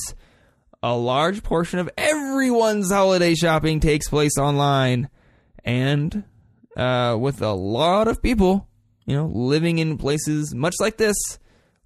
A 0.82 0.94
large 0.94 1.42
portion 1.42 1.78
of 1.78 1.90
everyone's 1.96 2.90
holiday 2.90 3.34
shopping 3.34 3.80
takes 3.80 4.08
place 4.08 4.36
online. 4.38 5.08
And 5.64 6.24
uh, 6.76 7.16
with 7.18 7.42
a 7.42 7.52
lot 7.52 8.06
of 8.06 8.22
people, 8.22 8.68
you 9.06 9.16
know, 9.16 9.26
living 9.26 9.78
in 9.78 9.98
places 9.98 10.54
much 10.54 10.74
like 10.80 10.98
this, 10.98 11.16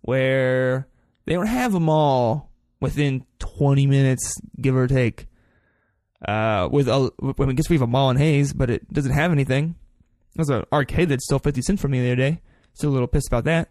where 0.00 0.88
they 1.24 1.34
don't 1.34 1.46
have 1.46 1.74
a 1.74 1.80
mall 1.80 2.50
within 2.80 3.24
20 3.38 3.86
minutes, 3.86 4.40
give 4.60 4.76
or 4.76 4.88
take. 4.88 5.28
Uh, 6.26 6.68
with 6.70 6.88
a, 6.88 7.10
I, 7.22 7.44
mean, 7.44 7.56
guess 7.56 7.70
we 7.70 7.76
have 7.76 7.82
a 7.82 7.86
mall 7.86 8.10
in 8.10 8.16
Hays, 8.16 8.52
but 8.52 8.70
it 8.70 8.92
doesn't 8.92 9.12
have 9.12 9.32
anything. 9.32 9.76
There's 10.34 10.50
an 10.50 10.64
arcade 10.72 11.08
that's 11.08 11.24
still 11.24 11.38
50 11.38 11.62
cents 11.62 11.80
from 11.80 11.92
me 11.92 12.00
the 12.00 12.08
other 12.08 12.16
day. 12.16 12.40
Still 12.74 12.90
a 12.90 12.92
little 12.92 13.08
pissed 13.08 13.28
about 13.28 13.44
that. 13.44 13.70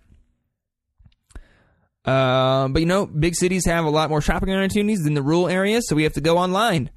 Uh, 2.04 2.68
but 2.70 2.80
you 2.80 2.86
know, 2.88 3.06
big 3.06 3.36
cities 3.36 3.66
have 3.66 3.86
a 3.86 3.90
lot 3.90 4.10
more 4.10 4.22
shopping 4.22 4.54
opportunities 4.54 5.04
than 5.04 5.14
the 5.14 5.22
rural 5.22 5.48
areas, 5.48 5.88
so 5.88 5.96
we 5.96 6.04
have 6.04 6.14
to 6.14 6.22
go 6.22 6.38
online 6.38 6.90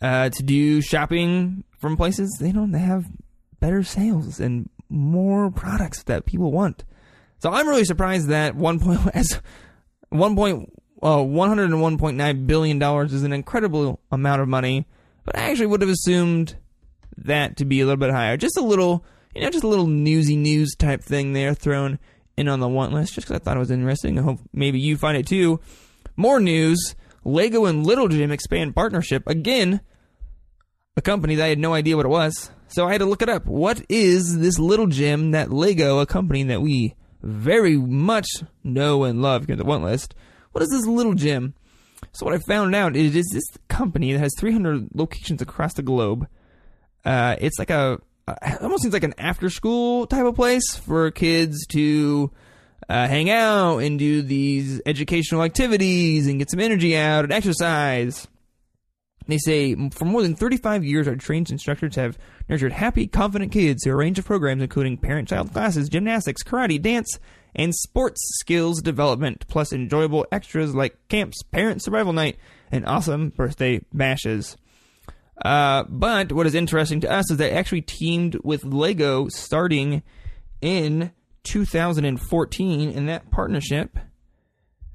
uh, 0.00 0.30
to 0.30 0.42
do 0.42 0.80
shopping 0.80 1.64
from 1.78 1.96
places 1.96 2.34
they 2.40 2.52
don't 2.52 2.72
have 2.72 3.06
better 3.60 3.82
sales 3.82 4.40
and 4.40 4.68
more 4.88 5.50
products 5.50 6.02
that 6.04 6.24
people 6.24 6.50
want. 6.50 6.84
So 7.38 7.50
I'm 7.50 7.68
really 7.68 7.84
surprised 7.84 8.28
that 8.28 8.54
one 8.54 8.80
point 8.80 9.00
as 9.14 9.40
one 10.08 10.34
point 10.36 10.72
uh, 11.02 11.22
one 11.22 11.48
hundred 11.48 11.64
and 11.64 11.80
one 11.80 11.98
point 11.98 12.16
nine 12.16 12.46
billion 12.46 12.78
dollars 12.78 13.12
is 13.12 13.22
an 13.22 13.32
incredible 13.32 14.00
amount 14.10 14.42
of 14.42 14.48
money, 14.48 14.86
but 15.24 15.36
I 15.36 15.50
actually 15.50 15.66
would 15.66 15.80
have 15.80 15.90
assumed 15.90 16.56
that 17.16 17.56
to 17.58 17.64
be 17.64 17.80
a 17.80 17.84
little 17.84 17.98
bit 17.98 18.10
higher. 18.10 18.36
Just 18.36 18.56
a 18.56 18.62
little, 18.62 19.04
you 19.34 19.42
know, 19.42 19.50
just 19.50 19.64
a 19.64 19.68
little 19.68 19.86
newsy 19.86 20.36
news 20.36 20.74
type 20.76 21.02
thing 21.02 21.32
there 21.32 21.54
thrown 21.54 21.98
in 22.36 22.48
on 22.48 22.60
the 22.60 22.68
want 22.68 22.92
list, 22.92 23.14
just 23.14 23.26
because 23.26 23.40
I 23.40 23.44
thought 23.44 23.56
it 23.56 23.60
was 23.60 23.70
interesting. 23.70 24.18
I 24.18 24.22
hope 24.22 24.40
maybe 24.52 24.80
you 24.80 24.96
find 24.96 25.16
it 25.16 25.26
too. 25.26 25.60
More 26.16 26.40
news: 26.40 26.94
Lego 27.24 27.66
and 27.66 27.86
Little 27.86 28.08
Gym 28.08 28.30
expand 28.30 28.74
partnership 28.74 29.26
again. 29.26 29.80
A 30.96 31.02
company 31.02 31.36
that 31.36 31.44
I 31.44 31.48
had 31.48 31.58
no 31.58 31.72
idea 31.72 31.96
what 31.96 32.06
it 32.06 32.10
was, 32.10 32.50
so 32.68 32.86
I 32.86 32.92
had 32.92 32.98
to 32.98 33.06
look 33.06 33.22
it 33.22 33.28
up. 33.28 33.46
What 33.46 33.82
is 33.88 34.38
this 34.38 34.58
Little 34.58 34.88
Gym 34.88 35.30
that 35.30 35.52
Lego, 35.52 36.00
a 36.00 36.06
company 36.06 36.42
that 36.44 36.60
we 36.60 36.94
very 37.22 37.76
much 37.76 38.28
know 38.64 39.04
and 39.04 39.22
love 39.22 39.46
here 39.46 39.56
the 39.56 39.64
want 39.64 39.84
list. 39.84 40.14
What 40.52 40.62
is 40.62 40.70
this 40.70 40.86
little 40.86 41.14
gym? 41.14 41.54
So 42.12 42.26
what 42.26 42.34
I 42.34 42.38
found 42.38 42.74
out 42.74 42.96
is 42.96 43.12
this 43.12 43.44
company 43.68 44.12
that 44.12 44.18
has 44.18 44.34
300 44.38 44.88
locations 44.94 45.42
across 45.42 45.74
the 45.74 45.82
globe. 45.82 46.26
Uh, 47.04 47.36
it's 47.40 47.58
like 47.58 47.70
a 47.70 48.00
almost 48.60 48.82
seems 48.82 48.92
like 48.92 49.04
an 49.04 49.14
after 49.18 49.50
school 49.50 50.06
type 50.06 50.24
of 50.24 50.34
place 50.34 50.76
for 50.76 51.10
kids 51.10 51.66
to 51.68 52.30
uh, 52.88 53.06
hang 53.06 53.30
out 53.30 53.78
and 53.78 53.98
do 53.98 54.22
these 54.22 54.80
educational 54.84 55.42
activities 55.42 56.26
and 56.26 56.38
get 56.38 56.50
some 56.50 56.60
energy 56.60 56.96
out 56.96 57.24
and 57.24 57.32
exercise. 57.32 58.26
They 59.26 59.38
say 59.38 59.76
for 59.90 60.04
more 60.06 60.22
than 60.22 60.34
35 60.34 60.84
years, 60.84 61.06
our 61.06 61.14
trained 61.14 61.50
instructors 61.50 61.94
have 61.94 62.18
nurtured 62.48 62.72
happy, 62.72 63.06
confident 63.06 63.52
kids 63.52 63.84
through 63.84 63.92
a 63.92 63.96
range 63.96 64.18
of 64.18 64.24
programs 64.24 64.62
including 64.62 64.96
parent 64.96 65.28
child 65.28 65.52
classes, 65.52 65.88
gymnastics, 65.88 66.42
karate, 66.42 66.82
dance, 66.82 67.18
and 67.54 67.74
sports 67.74 68.20
skills 68.40 68.82
development, 68.82 69.46
plus 69.46 69.72
enjoyable 69.72 70.26
extras 70.32 70.74
like 70.74 70.96
camps, 71.08 71.42
parent 71.44 71.82
survival 71.82 72.12
night, 72.12 72.38
and 72.72 72.84
awesome 72.86 73.30
birthday 73.30 73.80
bashes. 73.92 74.56
Uh, 75.44 75.84
but 75.88 76.32
what 76.32 76.46
is 76.46 76.54
interesting 76.54 77.00
to 77.00 77.10
us 77.10 77.30
is 77.30 77.38
they 77.38 77.50
actually 77.50 77.82
teamed 77.82 78.36
with 78.44 78.64
Lego 78.64 79.28
starting 79.28 80.02
in 80.60 81.12
2014, 81.44 82.90
and 82.90 83.08
that 83.08 83.30
partnership 83.30 83.98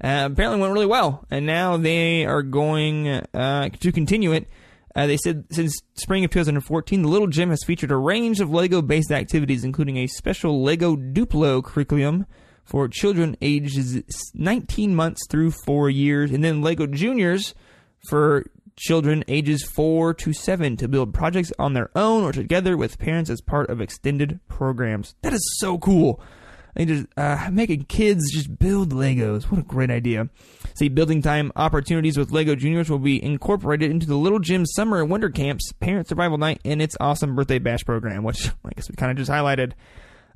uh, 0.02 0.28
apparently 0.30 0.60
went 0.60 0.72
really 0.72 0.86
well. 0.86 1.24
And 1.30 1.46
now 1.46 1.76
they 1.76 2.24
are 2.24 2.42
going 2.42 3.08
uh, 3.08 3.70
to 3.80 3.92
continue 3.92 4.32
it. 4.32 4.48
Uh, 4.94 5.06
they 5.06 5.16
said 5.16 5.44
since 5.50 5.78
spring 5.94 6.24
of 6.24 6.30
2014, 6.30 7.02
the 7.02 7.08
Little 7.08 7.26
Gym 7.26 7.50
has 7.50 7.62
featured 7.66 7.90
a 7.90 7.96
range 7.96 8.40
of 8.40 8.50
Lego 8.50 8.80
based 8.80 9.10
activities, 9.10 9.64
including 9.64 9.98
a 9.98 10.06
special 10.06 10.62
Lego 10.62 10.96
Duplo 10.96 11.62
curriculum 11.62 12.24
for 12.64 12.88
children 12.88 13.36
ages 13.42 14.02
19 14.34 14.94
months 14.94 15.26
through 15.28 15.50
four 15.50 15.90
years, 15.90 16.30
and 16.30 16.42
then 16.42 16.62
Lego 16.62 16.86
Juniors 16.86 17.54
for 18.08 18.46
children 18.76 19.24
ages 19.28 19.64
4 19.64 20.14
to 20.14 20.32
7 20.32 20.76
to 20.76 20.88
build 20.88 21.14
projects 21.14 21.52
on 21.58 21.72
their 21.72 21.90
own 21.96 22.22
or 22.22 22.32
together 22.32 22.76
with 22.76 22.98
parents 22.98 23.30
as 23.30 23.40
part 23.40 23.70
of 23.70 23.80
extended 23.80 24.40
programs. 24.48 25.14
That 25.22 25.32
is 25.32 25.56
so 25.58 25.78
cool. 25.78 26.20
They 26.76 26.84
just 26.84 27.06
uh, 27.16 27.48
making 27.50 27.84
kids 27.84 28.30
just 28.32 28.58
build 28.58 28.92
Legos. 28.92 29.44
What 29.44 29.60
a 29.60 29.64
great 29.64 29.90
idea! 29.90 30.28
See, 30.74 30.90
building 30.90 31.22
time 31.22 31.50
opportunities 31.56 32.18
with 32.18 32.32
Lego 32.32 32.54
Juniors 32.54 32.90
will 32.90 32.98
be 32.98 33.22
incorporated 33.22 33.90
into 33.90 34.06
the 34.06 34.16
Little 34.16 34.40
Gym 34.40 34.66
Summer 34.66 35.00
and 35.00 35.10
Winter 35.10 35.30
Camps, 35.30 35.72
Parent 35.80 36.06
Survival 36.06 36.36
Night, 36.36 36.60
and 36.66 36.82
its 36.82 36.94
awesome 37.00 37.34
Birthday 37.34 37.58
Bash 37.58 37.82
program, 37.86 38.24
which 38.24 38.48
I 38.64 38.70
guess 38.76 38.90
we 38.90 38.94
kind 38.94 39.10
of 39.10 39.16
just 39.16 39.30
highlighted. 39.30 39.72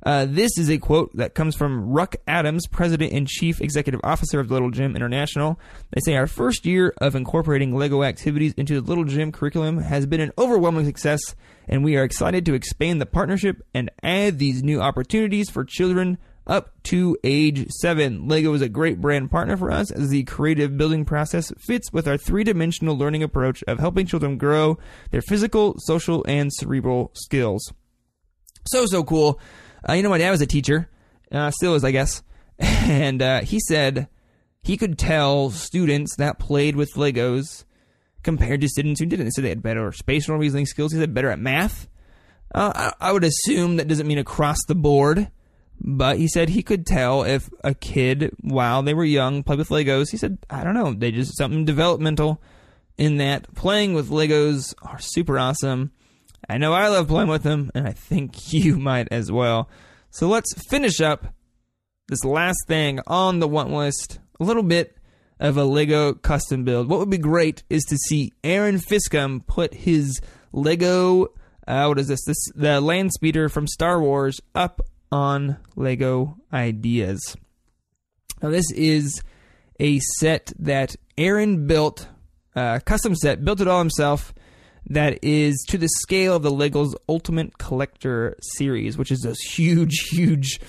Uh, 0.03 0.25
this 0.27 0.57
is 0.57 0.69
a 0.69 0.77
quote 0.77 1.15
that 1.15 1.35
comes 1.35 1.55
from 1.55 1.89
Rock 1.89 2.15
Adams, 2.27 2.65
President 2.67 3.13
and 3.13 3.27
Chief 3.27 3.61
Executive 3.61 4.01
Officer 4.03 4.39
of 4.39 4.49
Little 4.49 4.71
Gym 4.71 4.95
International. 4.95 5.59
They 5.91 6.01
say 6.01 6.15
our 6.15 6.27
first 6.27 6.65
year 6.65 6.93
of 6.99 7.15
incorporating 7.15 7.75
Lego 7.75 8.03
activities 8.03 8.53
into 8.57 8.79
the 8.79 8.87
Little 8.87 9.03
Gym 9.03 9.31
curriculum 9.31 9.77
has 9.79 10.05
been 10.05 10.21
an 10.21 10.31
overwhelming 10.37 10.85
success, 10.85 11.21
and 11.67 11.83
we 11.83 11.97
are 11.97 12.03
excited 12.03 12.45
to 12.45 12.53
expand 12.53 12.99
the 12.99 13.05
partnership 13.05 13.61
and 13.73 13.91
add 14.01 14.39
these 14.39 14.63
new 14.63 14.81
opportunities 14.81 15.49
for 15.49 15.63
children 15.63 16.17
up 16.47 16.71
to 16.83 17.15
age 17.23 17.67
seven. 17.69 18.27
Lego 18.27 18.53
is 18.53 18.61
a 18.63 18.69
great 18.69 18.99
brand 18.99 19.29
partner 19.29 19.55
for 19.55 19.71
us 19.71 19.91
as 19.91 20.09
the 20.09 20.23
creative 20.23 20.75
building 20.75 21.05
process 21.05 21.51
fits 21.59 21.93
with 21.93 22.07
our 22.07 22.17
three 22.17 22.43
dimensional 22.43 22.97
learning 22.97 23.21
approach 23.21 23.63
of 23.67 23.79
helping 23.79 24.07
children 24.07 24.37
grow 24.37 24.79
their 25.11 25.21
physical, 25.21 25.75
social, 25.77 26.25
and 26.27 26.51
cerebral 26.53 27.11
skills. 27.13 27.71
So, 28.67 28.85
so 28.87 29.03
cool. 29.03 29.39
Uh, 29.87 29.93
you 29.93 30.03
know, 30.03 30.09
my 30.09 30.17
dad 30.17 30.31
was 30.31 30.41
a 30.41 30.47
teacher, 30.47 30.89
uh, 31.31 31.51
still 31.51 31.75
is, 31.75 31.83
I 31.83 31.91
guess. 31.91 32.23
And 32.83 33.21
uh, 33.21 33.41
he 33.41 33.59
said 33.59 34.07
he 34.61 34.77
could 34.77 34.99
tell 34.99 35.49
students 35.49 36.15
that 36.17 36.39
played 36.39 36.75
with 36.75 36.93
Legos 36.93 37.63
compared 38.21 38.61
to 38.61 38.67
students 38.67 38.99
who 38.99 39.05
didn't. 39.05 39.25
They 39.25 39.31
said 39.31 39.43
they 39.43 39.49
had 39.49 39.63
better 39.63 39.91
spatial 39.91 40.37
reasoning 40.37 40.65
skills. 40.65 40.91
He 40.91 40.99
said 40.99 41.13
better 41.13 41.29
at 41.29 41.39
math. 41.39 41.87
Uh, 42.53 42.91
I, 42.99 43.09
I 43.09 43.11
would 43.11 43.23
assume 43.23 43.77
that 43.77 43.87
doesn't 43.87 44.07
mean 44.07 44.17
across 44.17 44.57
the 44.67 44.75
board, 44.75 45.31
but 45.79 46.17
he 46.17 46.27
said 46.27 46.49
he 46.49 46.61
could 46.61 46.85
tell 46.85 47.23
if 47.23 47.49
a 47.63 47.73
kid, 47.73 48.35
while 48.41 48.83
they 48.83 48.93
were 48.93 49.05
young, 49.05 49.41
played 49.41 49.59
with 49.59 49.69
Legos. 49.69 50.11
He 50.11 50.17
said, 50.17 50.37
I 50.49 50.63
don't 50.63 50.75
know, 50.75 50.93
they 50.93 51.11
just 51.11 51.37
something 51.37 51.65
developmental 51.65 52.41
in 52.97 53.17
that 53.17 53.53
playing 53.55 53.93
with 53.93 54.09
Legos 54.09 54.75
are 54.83 54.99
super 54.99 55.39
awesome 55.39 55.91
I 56.49 56.57
know 56.57 56.73
I 56.73 56.87
love 56.87 57.07
playing 57.07 57.29
with 57.29 57.43
them, 57.43 57.71
and 57.73 57.87
I 57.87 57.91
think 57.91 58.53
you 58.53 58.77
might 58.77 59.07
as 59.11 59.31
well. 59.31 59.69
So 60.09 60.27
let's 60.27 60.53
finish 60.69 60.99
up 60.99 61.33
this 62.07 62.25
last 62.25 62.59
thing 62.67 62.99
on 63.07 63.39
the 63.39 63.47
want 63.47 63.71
list. 63.71 64.19
A 64.39 64.43
little 64.43 64.63
bit 64.63 64.97
of 65.39 65.57
a 65.57 65.63
Lego 65.63 66.13
custom 66.13 66.63
build. 66.63 66.89
What 66.89 66.99
would 66.99 67.09
be 67.09 67.17
great 67.17 67.63
is 67.69 67.83
to 67.85 67.97
see 67.97 68.33
Aaron 68.43 68.77
Fiskum 68.77 69.45
put 69.45 69.73
his 69.73 70.19
Lego, 70.51 71.27
uh, 71.67 71.85
what 71.85 71.99
is 71.99 72.07
this? 72.07 72.23
This 72.25 72.37
the 72.53 72.81
land 72.81 73.11
speeder 73.13 73.49
from 73.49 73.67
Star 73.67 74.01
Wars 74.01 74.39
up 74.53 74.81
on 75.11 75.57
Lego 75.75 76.37
Ideas. 76.53 77.35
Now 78.41 78.49
this 78.49 78.71
is 78.71 79.21
a 79.79 79.99
set 80.19 80.53
that 80.59 80.95
Aaron 81.17 81.65
built, 81.67 82.07
uh, 82.55 82.79
custom 82.85 83.15
set, 83.15 83.43
built 83.43 83.61
it 83.61 83.67
all 83.67 83.79
himself 83.79 84.33
that 84.89 85.19
is 85.23 85.63
to 85.69 85.77
the 85.77 85.89
scale 86.01 86.35
of 86.35 86.43
the 86.43 86.51
Legos 86.51 86.93
Ultimate 87.07 87.57
Collector 87.57 88.37
series, 88.41 88.97
which 88.97 89.11
is 89.11 89.21
those 89.21 89.39
huge, 89.39 89.95
huge 90.11 90.59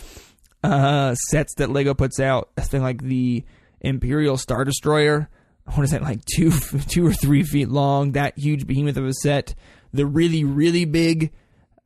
uh, 0.62 1.14
sets 1.14 1.54
that 1.56 1.70
Lego 1.70 1.94
puts 1.94 2.20
out. 2.20 2.50
A 2.56 2.62
thing 2.62 2.82
like 2.82 3.02
the 3.02 3.44
Imperial 3.80 4.36
Star 4.36 4.64
Destroyer. 4.64 5.28
What 5.74 5.84
is 5.84 5.92
that 5.92 6.02
like 6.02 6.24
two, 6.24 6.50
two 6.88 7.06
or 7.06 7.12
three 7.12 7.44
feet 7.44 7.68
long. 7.68 8.12
That 8.12 8.36
huge 8.36 8.66
behemoth 8.66 8.96
of 8.96 9.06
a 9.06 9.12
set. 9.12 9.54
The 9.92 10.04
really, 10.04 10.42
really 10.42 10.84
big 10.84 11.30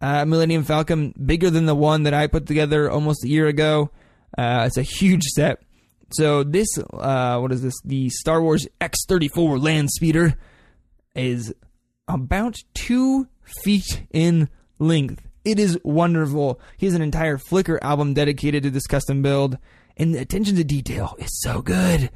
uh, 0.00 0.24
Millennium 0.24 0.64
Falcon, 0.64 1.12
bigger 1.12 1.50
than 1.50 1.66
the 1.66 1.74
one 1.74 2.04
that 2.04 2.14
I 2.14 2.26
put 2.26 2.46
together 2.46 2.90
almost 2.90 3.24
a 3.24 3.28
year 3.28 3.46
ago. 3.46 3.90
Uh, 4.36 4.64
it's 4.66 4.78
a 4.78 4.82
huge 4.82 5.24
set. 5.24 5.62
So 6.12 6.44
this, 6.44 6.68
uh, 6.78 7.38
what 7.38 7.52
is 7.52 7.62
this? 7.62 7.74
The 7.84 8.08
Star 8.10 8.40
Wars 8.40 8.66
X34 8.80 9.62
Land 9.62 9.90
Speeder 9.90 10.38
is 11.14 11.52
about 12.08 12.56
two 12.74 13.28
feet 13.62 14.02
in 14.10 14.48
length. 14.78 15.26
It 15.44 15.58
is 15.58 15.78
wonderful. 15.84 16.60
He 16.76 16.86
has 16.86 16.94
an 16.94 17.02
entire 17.02 17.38
Flickr 17.38 17.78
album 17.82 18.14
dedicated 18.14 18.62
to 18.64 18.70
this 18.70 18.86
custom 18.86 19.22
build, 19.22 19.58
and 19.96 20.14
the 20.14 20.18
attention 20.18 20.56
to 20.56 20.64
detail 20.64 21.14
is 21.18 21.40
so 21.42 21.62
good. 21.62 22.10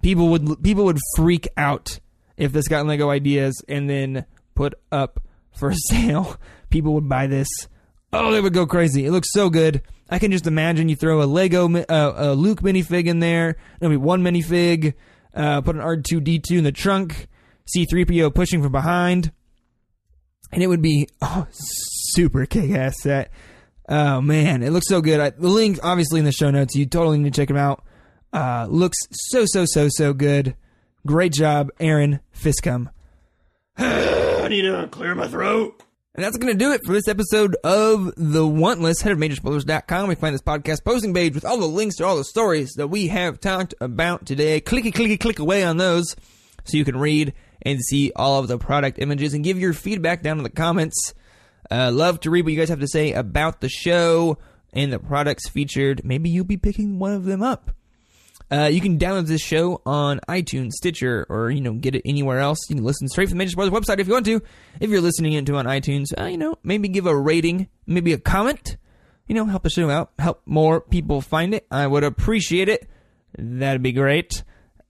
People 0.00 0.28
would 0.28 0.62
people 0.62 0.84
would 0.84 0.98
freak 1.16 1.48
out 1.56 2.00
if 2.36 2.52
this 2.52 2.68
got 2.68 2.86
Lego 2.86 3.10
ideas 3.10 3.62
and 3.68 3.88
then 3.88 4.24
put 4.54 4.74
up 4.90 5.20
for 5.52 5.72
sale. 5.90 6.36
People 6.70 6.94
would 6.94 7.08
buy 7.08 7.26
this. 7.26 7.48
Oh, 8.12 8.30
they 8.30 8.40
would 8.40 8.54
go 8.54 8.66
crazy. 8.66 9.06
It 9.06 9.12
looks 9.12 9.32
so 9.32 9.48
good. 9.48 9.82
I 10.10 10.18
can 10.18 10.30
just 10.30 10.46
imagine 10.46 10.88
you 10.88 10.96
throw 10.96 11.22
a 11.22 11.24
Lego 11.24 11.72
uh, 11.74 12.12
a 12.16 12.34
Luke 12.34 12.60
minifig 12.62 13.06
in 13.06 13.20
there. 13.20 13.56
Maybe 13.80 13.96
one 13.96 14.22
minifig. 14.22 14.94
Uh, 15.34 15.62
put 15.62 15.76
an 15.76 15.82
R2D2 15.82 16.58
in 16.58 16.64
the 16.64 16.72
trunk 16.72 17.26
C3PO 17.74 18.34
pushing 18.34 18.62
from 18.62 18.72
behind. 18.72 19.32
And 20.52 20.62
it 20.62 20.66
would 20.66 20.82
be 20.82 21.08
oh, 21.20 21.46
super 21.50 22.46
kick 22.46 22.70
ass 22.72 23.00
set. 23.00 23.30
Oh 23.88 24.20
man, 24.20 24.62
it 24.62 24.70
looks 24.70 24.88
so 24.88 25.00
good. 25.00 25.20
I, 25.20 25.30
the 25.30 25.48
link 25.48 25.78
obviously 25.82 26.18
in 26.18 26.24
the 26.24 26.32
show 26.32 26.50
notes. 26.50 26.74
You 26.74 26.86
totally 26.86 27.18
need 27.18 27.34
to 27.34 27.40
check 27.40 27.48
them 27.48 27.56
out. 27.56 27.84
Uh, 28.32 28.66
looks 28.68 28.98
so 29.10 29.44
so 29.46 29.64
so 29.66 29.88
so 29.90 30.12
good. 30.12 30.56
Great 31.06 31.32
job, 31.32 31.70
Aaron 31.80 32.20
Fiskum. 32.34 32.88
I 33.76 34.48
need 34.48 34.62
to 34.62 34.88
clear 34.90 35.14
my 35.14 35.28
throat. 35.28 35.82
And 36.14 36.22
that's 36.22 36.36
going 36.36 36.52
to 36.52 36.58
do 36.58 36.72
it 36.72 36.82
for 36.84 36.92
this 36.92 37.08
episode 37.08 37.56
of 37.64 38.12
The 38.18 38.46
Want 38.46 38.82
List. 38.82 39.00
Head 39.00 39.12
of 39.12 39.18
MajorSpoilers.com. 39.18 40.08
We 40.08 40.14
find 40.14 40.34
this 40.34 40.42
podcast 40.42 40.84
posting 40.84 41.14
page 41.14 41.34
with 41.34 41.46
all 41.46 41.56
the 41.56 41.66
links 41.66 41.96
to 41.96 42.04
all 42.04 42.16
the 42.16 42.24
stories 42.24 42.74
that 42.74 42.88
we 42.88 43.06
have 43.08 43.40
talked 43.40 43.74
about 43.80 44.26
today. 44.26 44.60
Clicky, 44.60 44.92
clicky, 44.92 45.18
click 45.18 45.38
away 45.38 45.64
on 45.64 45.78
those 45.78 46.14
so 46.64 46.76
you 46.76 46.84
can 46.84 46.98
read 46.98 47.32
and 47.64 47.80
see 47.80 48.12
all 48.16 48.38
of 48.38 48.48
the 48.48 48.58
product 48.58 48.98
images 48.98 49.34
and 49.34 49.44
give 49.44 49.58
your 49.58 49.72
feedback 49.72 50.22
down 50.22 50.38
in 50.38 50.44
the 50.44 50.50
comments. 50.50 51.14
Uh, 51.70 51.90
love 51.92 52.20
to 52.20 52.30
read 52.30 52.44
what 52.44 52.52
you 52.52 52.58
guys 52.58 52.68
have 52.68 52.80
to 52.80 52.88
say 52.88 53.12
about 53.12 53.60
the 53.60 53.68
show 53.68 54.38
and 54.72 54.92
the 54.92 54.98
products 54.98 55.48
featured. 55.48 56.04
Maybe 56.04 56.30
you'll 56.30 56.44
be 56.44 56.56
picking 56.56 56.98
one 56.98 57.12
of 57.12 57.24
them 57.24 57.42
up. 57.42 57.70
Uh, 58.50 58.66
you 58.66 58.82
can 58.82 58.98
download 58.98 59.26
this 59.26 59.40
show 59.40 59.80
on 59.86 60.20
iTunes, 60.28 60.72
Stitcher, 60.72 61.24
or 61.30 61.50
you 61.50 61.62
know 61.62 61.72
get 61.72 61.94
it 61.94 62.02
anywhere 62.04 62.38
else. 62.38 62.58
You 62.68 62.76
can 62.76 62.84
listen 62.84 63.08
straight 63.08 63.30
from 63.30 63.38
the 63.38 63.44
Major 63.44 63.52
Spoilers 63.52 63.72
website 63.72 63.98
if 63.98 64.06
you 64.06 64.12
want 64.12 64.26
to. 64.26 64.42
If 64.78 64.90
you're 64.90 65.00
listening 65.00 65.32
into 65.32 65.56
on 65.56 65.64
iTunes, 65.64 66.06
uh, 66.18 66.26
you 66.26 66.36
know 66.36 66.58
maybe 66.62 66.88
give 66.88 67.06
a 67.06 67.16
rating, 67.16 67.68
maybe 67.86 68.12
a 68.12 68.18
comment. 68.18 68.76
You 69.26 69.34
know, 69.36 69.46
help 69.46 69.62
the 69.62 69.70
show 69.70 69.88
out, 69.88 70.10
help 70.18 70.42
more 70.44 70.82
people 70.82 71.22
find 71.22 71.54
it. 71.54 71.66
I 71.70 71.86
would 71.86 72.04
appreciate 72.04 72.68
it. 72.68 72.86
That'd 73.38 73.82
be 73.82 73.92
great. 73.92 74.42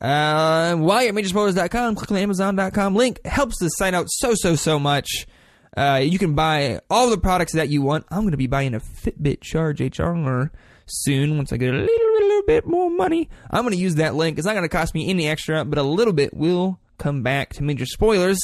Uh, 0.03 0.75
you're 0.79 0.91
at 0.91 1.15
majorspoilers.com, 1.15 1.95
click 1.95 2.11
on 2.11 2.17
the 2.17 2.23
amazon.com 2.23 2.97
link. 2.97 3.25
Helps 3.25 3.59
the 3.61 3.69
site 3.69 3.95
out 3.95 4.07
so, 4.09 4.35
so, 4.35 4.57
so 4.57 4.79
much. 4.81 5.29
Uh, 5.77 6.01
you 6.03 6.19
can 6.19 6.35
buy 6.35 6.81
all 6.91 7.09
the 7.09 7.17
products 7.17 7.53
that 7.53 7.69
you 7.69 7.83
want. 7.83 8.05
I'm 8.11 8.23
going 8.23 8.33
to 8.33 8.37
be 8.37 8.49
buying 8.49 8.75
a 8.75 8.81
Fitbit 8.81 9.41
Charge 9.41 9.81
HR 9.81 10.51
soon 10.87 11.37
once 11.37 11.53
I 11.53 11.57
get 11.57 11.73
a 11.73 11.79
little, 11.79 12.15
little 12.15 12.43
bit 12.47 12.67
more 12.67 12.91
money. 12.91 13.31
I'm 13.49 13.63
going 13.63 13.75
to 13.75 13.81
use 13.81 13.95
that 13.95 14.17
link. 14.17 14.39
It's 14.39 14.47
not 14.47 14.55
going 14.55 14.65
to 14.65 14.69
cost 14.69 14.93
me 14.93 15.09
any 15.09 15.29
extra, 15.29 15.65
but 15.65 15.79
a 15.79 15.85
little 15.85 16.13
bit 16.13 16.35
will 16.35 16.81
come 16.99 17.23
back 17.23 17.51
to 17.55 17.63
Major 17.63 17.87
Spoilers, 17.87 18.39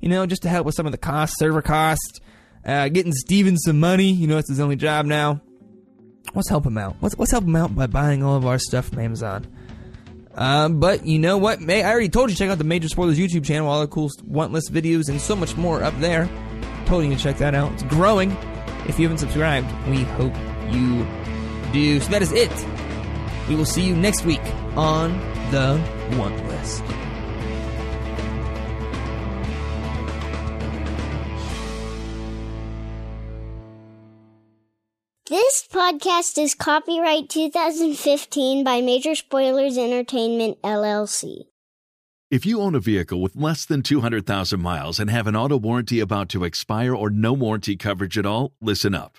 you 0.00 0.08
know, 0.08 0.26
just 0.26 0.42
to 0.42 0.48
help 0.48 0.66
with 0.66 0.74
some 0.74 0.86
of 0.86 0.92
the 0.92 0.98
costs, 0.98 1.38
server 1.38 1.62
costs, 1.62 2.20
uh, 2.64 2.88
getting 2.88 3.12
Steven 3.12 3.56
some 3.56 3.78
money. 3.78 4.10
You 4.10 4.26
know, 4.26 4.38
it's 4.38 4.48
his 4.48 4.60
only 4.60 4.76
job 4.76 5.06
now. 5.06 5.40
Let's 6.34 6.48
help 6.48 6.66
him 6.66 6.76
out. 6.76 6.96
Let's, 7.00 7.16
let's 7.16 7.30
help 7.30 7.44
him 7.44 7.54
out 7.56 7.74
by 7.76 7.86
buying 7.86 8.24
all 8.24 8.36
of 8.36 8.44
our 8.44 8.58
stuff 8.58 8.88
from 8.88 8.98
Amazon. 8.98 9.46
Um, 10.36 10.80
but 10.80 11.06
you 11.06 11.18
know 11.18 11.38
what? 11.38 11.60
May 11.60 11.82
I 11.82 11.90
already 11.90 12.08
told 12.08 12.30
you 12.30 12.36
check 12.36 12.50
out 12.50 12.58
the 12.58 12.64
Major 12.64 12.88
Spoilers 12.88 13.18
YouTube 13.18 13.44
channel, 13.44 13.68
all 13.68 13.80
the 13.80 13.86
cool 13.86 14.10
want 14.24 14.52
list 14.52 14.72
videos 14.72 15.08
and 15.08 15.20
so 15.20 15.34
much 15.34 15.56
more 15.56 15.82
up 15.82 15.98
there. 15.98 16.28
Totally 16.84 17.08
need 17.08 17.18
to 17.18 17.22
check 17.22 17.38
that 17.38 17.54
out. 17.54 17.72
It's 17.72 17.82
growing. 17.84 18.32
If 18.86 18.98
you 18.98 19.04
haven't 19.06 19.18
subscribed, 19.18 19.66
we 19.88 20.02
hope 20.02 20.34
you 20.70 21.06
do. 21.72 22.00
So 22.00 22.10
that 22.10 22.22
is 22.22 22.32
it. 22.32 22.52
We 23.48 23.56
will 23.56 23.64
see 23.64 23.82
you 23.82 23.96
next 23.96 24.24
week 24.24 24.44
on 24.76 25.18
the 25.50 25.80
Want 26.16 26.46
List. 26.48 26.84
Podcast 35.36 36.38
is 36.42 36.54
copyright 36.54 37.28
2015 37.28 38.64
by 38.64 38.80
Major 38.80 39.14
Spoilers 39.14 39.76
Entertainment, 39.76 40.56
LLC. 40.62 41.48
If 42.30 42.46
you 42.46 42.62
own 42.62 42.74
a 42.74 42.80
vehicle 42.80 43.20
with 43.20 43.36
less 43.36 43.66
than 43.66 43.82
200,000 43.82 44.58
miles 44.60 44.98
and 44.98 45.10
have 45.10 45.26
an 45.26 45.36
auto 45.36 45.58
warranty 45.58 46.00
about 46.00 46.30
to 46.30 46.44
expire 46.44 46.94
or 46.94 47.10
no 47.10 47.34
warranty 47.34 47.76
coverage 47.76 48.16
at 48.16 48.24
all, 48.24 48.54
listen 48.62 48.94
up. 48.94 49.18